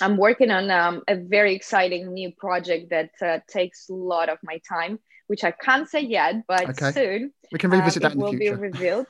I'm 0.00 0.16
working 0.16 0.50
on 0.50 0.72
um, 0.72 1.02
a 1.06 1.14
very 1.14 1.54
exciting 1.54 2.12
new 2.12 2.32
project 2.32 2.90
that 2.90 3.10
uh, 3.22 3.38
takes 3.46 3.88
a 3.88 3.94
lot 3.94 4.28
of 4.28 4.38
my 4.42 4.60
time 4.68 4.98
which 5.28 5.44
i 5.44 5.52
can't 5.52 5.88
say 5.88 6.00
yet 6.00 6.46
but 6.48 6.68
okay. 6.70 6.90
soon 6.90 7.32
we 7.52 7.58
can 7.58 7.70
revisit 7.70 8.04
uh, 8.04 8.08
that 8.08 8.14
in 8.14 8.20
will 8.20 8.32
the 8.32 8.38
future. 8.38 8.56
be 8.56 8.62
revealed. 8.68 9.06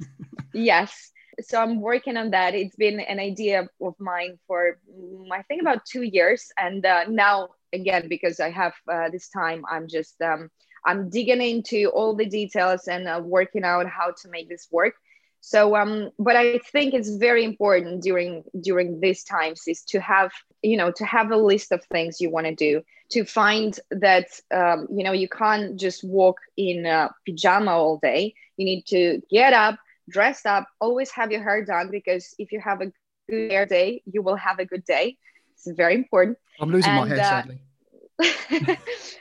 Yes 0.53 1.11
so 1.40 1.61
i'm 1.61 1.81
working 1.81 2.16
on 2.16 2.31
that. 2.31 2.55
It's 2.55 2.77
been 2.77 3.01
an 3.01 3.18
idea 3.18 3.68
of 3.81 3.94
mine 3.99 4.38
for 4.47 4.79
mm, 4.90 5.29
i 5.33 5.42
think 5.42 5.62
about 5.62 5.85
two 5.85 6.03
years. 6.03 6.51
And 6.59 6.85
uh, 6.85 7.05
now 7.09 7.49
again 7.73 8.09
because 8.09 8.40
i 8.40 8.51
have 8.51 8.75
uh, 8.90 9.11
this 9.11 9.29
time 9.29 9.64
i'm 9.70 9.88
just 9.88 10.20
um, 10.23 10.51
i'm 10.87 11.11
digging 11.11 11.42
into 11.42 11.88
all 11.88 12.14
the 12.14 12.27
details 12.27 12.88
and 12.88 13.09
uh, 13.09 13.20
working 13.23 13.64
out 13.64 13.87
how 13.88 14.12
to 14.23 14.29
make 14.29 14.49
this 14.49 14.68
work. 14.70 14.94
So 15.40 15.77
um 15.77 16.11
but 16.18 16.37
i 16.37 16.59
think 16.73 16.94
it's 16.94 17.16
very 17.16 17.44
important 17.44 18.03
during 18.03 18.44
during 18.62 19.01
these 19.01 19.25
times 19.25 19.62
is 19.66 19.83
to 19.92 20.01
have 20.01 20.33
you 20.62 20.77
know 20.79 20.90
to 20.92 21.05
have 21.05 21.31
a 21.31 21.37
list 21.37 21.70
of 21.73 21.85
things 21.85 22.20
you 22.20 22.31
want 22.31 22.47
to 22.47 22.55
do 22.55 22.83
to 23.11 23.25
find 23.25 23.79
that 23.90 24.29
um, 24.53 24.87
you 24.90 25.05
know 25.05 25.12
you 25.12 25.29
can't 25.29 25.79
just 25.79 26.03
walk 26.03 26.38
in 26.57 26.87
a 26.87 27.11
pajama 27.27 27.73
all 27.73 27.99
day. 27.99 28.35
You 28.57 28.64
need 28.64 28.87
to 28.87 29.20
get 29.31 29.53
up 29.53 29.79
dressed 30.09 30.47
up, 30.47 30.67
always 30.81 31.11
have 31.12 31.33
your 31.33 31.43
hair 31.43 31.64
done 31.64 31.90
because 31.90 32.35
if 32.38 32.53
you 32.53 32.61
have 32.61 32.81
a 32.81 32.93
good 33.29 33.51
hair 33.51 33.67
day, 33.67 34.03
you 34.11 34.23
will 34.23 34.37
have 34.37 34.59
a 34.59 34.64
good 34.64 34.85
day. 34.85 35.17
It's 35.53 35.67
very 35.77 35.95
important. 35.95 36.38
I'm 36.61 36.71
losing 36.71 36.93
and, 36.93 37.11
my 37.11 37.17
hair 37.17 37.25
uh, 37.25 38.29
sadly. 38.59 38.79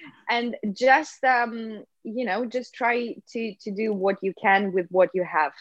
and 0.30 0.56
just 0.74 1.24
um, 1.24 1.84
you 2.04 2.26
know, 2.26 2.46
just 2.46 2.74
try 2.74 3.15
to 3.32 3.56
to 3.62 3.72
do 3.72 3.93
what 3.93 4.17
you 4.22 4.34
can 4.41 4.72
with 4.72 4.88
what 4.89 5.10
you 5.13 5.24
have. 5.24 5.54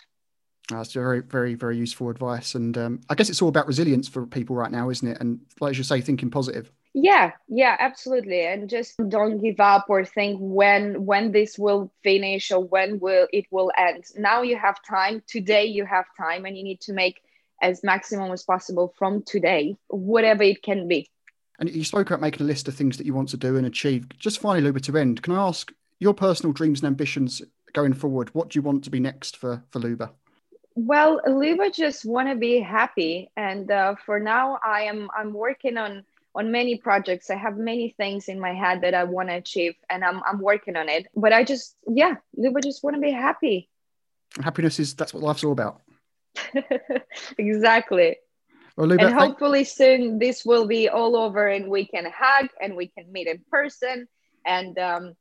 That's 0.68 0.92
very, 0.92 1.20
very, 1.20 1.54
very 1.54 1.76
useful 1.76 2.08
advice. 2.08 2.54
And 2.54 2.76
um, 2.78 3.00
I 3.10 3.14
guess 3.14 3.28
it's 3.28 3.42
all 3.42 3.48
about 3.48 3.66
resilience 3.66 4.08
for 4.08 4.26
people 4.26 4.56
right 4.56 4.70
now, 4.70 4.90
isn't 4.90 5.06
it? 5.06 5.18
And 5.20 5.40
like 5.60 5.76
you 5.76 5.82
say, 5.82 6.00
thinking 6.00 6.30
positive 6.30 6.70
yeah 6.94 7.32
yeah 7.48 7.76
absolutely. 7.78 8.46
And 8.46 8.68
just 8.68 8.96
don't 9.08 9.40
give 9.40 9.60
up 9.60 9.86
or 9.88 10.04
think 10.04 10.38
when 10.40 11.04
when 11.06 11.32
this 11.32 11.58
will 11.58 11.92
finish 12.02 12.50
or 12.50 12.60
when 12.60 12.98
will 13.00 13.28
it 13.32 13.46
will 13.50 13.72
end. 13.76 14.04
Now 14.16 14.42
you 14.42 14.56
have 14.56 14.76
time. 14.82 15.22
Today 15.26 15.64
you 15.64 15.84
have 15.84 16.06
time 16.16 16.44
and 16.44 16.56
you 16.56 16.64
need 16.64 16.80
to 16.82 16.92
make 16.92 17.22
as 17.60 17.84
maximum 17.84 18.32
as 18.32 18.42
possible 18.42 18.92
from 18.98 19.22
today 19.22 19.76
whatever 19.88 20.42
it 20.42 20.62
can 20.62 20.88
be. 20.88 21.08
And 21.58 21.70
you 21.70 21.84
spoke 21.84 22.10
about 22.10 22.20
making 22.20 22.42
a 22.42 22.48
list 22.48 22.66
of 22.66 22.74
things 22.74 22.96
that 22.96 23.06
you 23.06 23.14
want 23.14 23.28
to 23.30 23.36
do 23.36 23.56
and 23.56 23.66
achieve. 23.66 24.08
Just 24.18 24.40
finally 24.40 24.62
luba 24.62 24.80
to 24.80 24.98
end 24.98 25.22
can 25.22 25.34
i 25.34 25.46
ask 25.46 25.72
your 25.98 26.14
personal 26.14 26.52
dreams 26.52 26.80
and 26.80 26.86
ambitions 26.88 27.42
going 27.72 27.94
forward? 27.94 28.34
What 28.34 28.50
do 28.50 28.58
you 28.58 28.62
want 28.62 28.84
to 28.84 28.90
be 28.90 29.00
next 29.00 29.36
for 29.36 29.62
for 29.70 29.78
luba? 29.78 30.12
Well 30.74 31.20
luba 31.26 31.70
just 31.70 32.04
want 32.04 32.28
to 32.28 32.34
be 32.34 32.60
happy. 32.60 33.30
And 33.36 33.70
uh, 33.70 33.94
for 34.04 34.20
now 34.20 34.58
i 34.64 34.82
am 34.82 35.08
i'm 35.16 35.32
working 35.32 35.78
on 35.78 36.04
on 36.34 36.50
many 36.50 36.76
projects. 36.76 37.30
I 37.30 37.36
have 37.36 37.56
many 37.56 37.94
things 37.96 38.28
in 38.28 38.40
my 38.40 38.52
head 38.54 38.80
that 38.82 38.94
I 38.94 39.04
want 39.04 39.28
to 39.28 39.36
achieve 39.36 39.74
and 39.90 40.04
I'm, 40.04 40.22
I'm 40.24 40.40
working 40.40 40.76
on 40.76 40.88
it. 40.88 41.06
But 41.14 41.32
I 41.32 41.44
just, 41.44 41.76
yeah, 41.86 42.14
Luba 42.36 42.60
just 42.60 42.82
want 42.82 42.96
to 42.96 43.00
be 43.00 43.10
happy. 43.10 43.68
Happiness 44.42 44.78
is, 44.78 44.94
that's 44.94 45.12
what 45.12 45.22
life's 45.22 45.44
all 45.44 45.52
about. 45.52 45.80
exactly. 47.38 48.16
Well, 48.76 48.86
Luba, 48.86 49.04
and 49.04 49.14
hopefully 49.14 49.64
soon 49.64 50.18
this 50.18 50.44
will 50.46 50.66
be 50.66 50.88
all 50.88 51.16
over 51.16 51.46
and 51.46 51.68
we 51.68 51.86
can 51.86 52.10
hug 52.10 52.48
and 52.60 52.74
we 52.74 52.88
can 52.88 53.12
meet 53.12 53.26
in 53.26 53.42
person 53.50 54.08
and 54.46 54.78
um, 54.78 55.14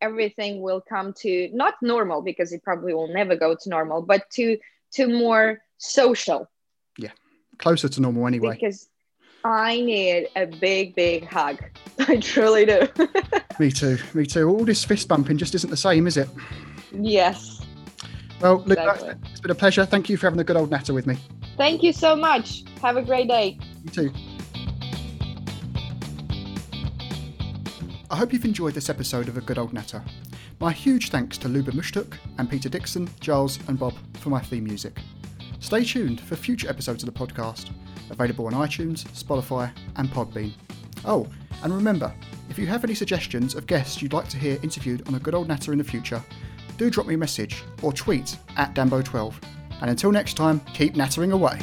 everything 0.00 0.60
will 0.60 0.80
come 0.80 1.12
to 1.20 1.48
not 1.52 1.74
normal 1.82 2.22
because 2.22 2.52
it 2.52 2.62
probably 2.62 2.94
will 2.94 3.12
never 3.12 3.36
go 3.36 3.54
to 3.54 3.68
normal, 3.68 4.02
but 4.02 4.28
to 4.32 4.58
to 4.94 5.06
more 5.06 5.58
social. 5.78 6.50
Yeah, 6.98 7.10
closer 7.58 7.88
to 7.88 8.00
normal 8.00 8.26
anyway. 8.26 8.54
Because 8.60 8.88
I 9.46 9.80
need 9.80 10.28
a 10.34 10.46
big, 10.46 10.96
big 10.96 11.24
hug. 11.24 11.62
I 12.00 12.16
truly 12.16 12.66
do. 12.66 12.88
me 13.60 13.70
too. 13.70 13.96
Me 14.12 14.26
too. 14.26 14.48
All 14.48 14.64
this 14.64 14.84
fist 14.84 15.06
bumping 15.06 15.38
just 15.38 15.54
isn't 15.54 15.70
the 15.70 15.76
same, 15.76 16.08
is 16.08 16.16
it? 16.16 16.28
Yes. 16.92 17.64
Well, 18.40 18.64
Luke, 18.66 18.76
exactly. 18.76 19.14
it's 19.30 19.40
been 19.40 19.52
a 19.52 19.54
pleasure. 19.54 19.86
Thank 19.86 20.08
you 20.08 20.16
for 20.16 20.26
having 20.26 20.40
a 20.40 20.44
good 20.44 20.56
old 20.56 20.72
natter 20.72 20.92
with 20.92 21.06
me. 21.06 21.16
Thank 21.56 21.84
you 21.84 21.92
so 21.92 22.16
much. 22.16 22.64
Have 22.82 22.96
a 22.96 23.02
great 23.02 23.28
day. 23.28 23.60
You 23.84 23.90
too. 23.90 24.12
I 28.10 28.16
hope 28.16 28.32
you've 28.32 28.44
enjoyed 28.44 28.74
this 28.74 28.90
episode 28.90 29.28
of 29.28 29.36
A 29.36 29.40
Good 29.40 29.58
Old 29.58 29.72
Natter. 29.72 30.02
My 30.58 30.72
huge 30.72 31.10
thanks 31.10 31.38
to 31.38 31.48
Luba 31.48 31.70
Mushtuk 31.70 32.14
and 32.38 32.50
Peter 32.50 32.68
Dixon, 32.68 33.08
Giles, 33.20 33.60
and 33.68 33.78
Bob 33.78 33.94
for 34.14 34.30
my 34.30 34.40
theme 34.40 34.64
music. 34.64 34.98
Stay 35.60 35.84
tuned 35.84 36.20
for 36.20 36.34
future 36.34 36.68
episodes 36.68 37.04
of 37.04 37.12
the 37.12 37.26
podcast 37.26 37.70
available 38.10 38.46
on 38.46 38.52
iTunes, 38.52 39.04
Spotify, 39.08 39.70
and 39.96 40.08
Podbean. 40.10 40.52
Oh, 41.04 41.26
and 41.62 41.74
remember, 41.74 42.12
if 42.48 42.58
you 42.58 42.66
have 42.66 42.84
any 42.84 42.94
suggestions 42.94 43.54
of 43.54 43.66
guests 43.66 44.02
you'd 44.02 44.12
like 44.12 44.28
to 44.28 44.38
hear 44.38 44.58
interviewed 44.62 45.06
on 45.08 45.14
a 45.14 45.18
good 45.18 45.34
old 45.34 45.48
natter 45.48 45.72
in 45.72 45.78
the 45.78 45.84
future, 45.84 46.22
do 46.76 46.90
drop 46.90 47.06
me 47.06 47.14
a 47.14 47.18
message 47.18 47.62
or 47.82 47.92
tweet 47.92 48.36
at 48.56 48.74
Dambo12. 48.74 49.34
And 49.80 49.90
until 49.90 50.12
next 50.12 50.34
time, 50.34 50.60
keep 50.72 50.96
nattering 50.96 51.32
away. 51.32 51.60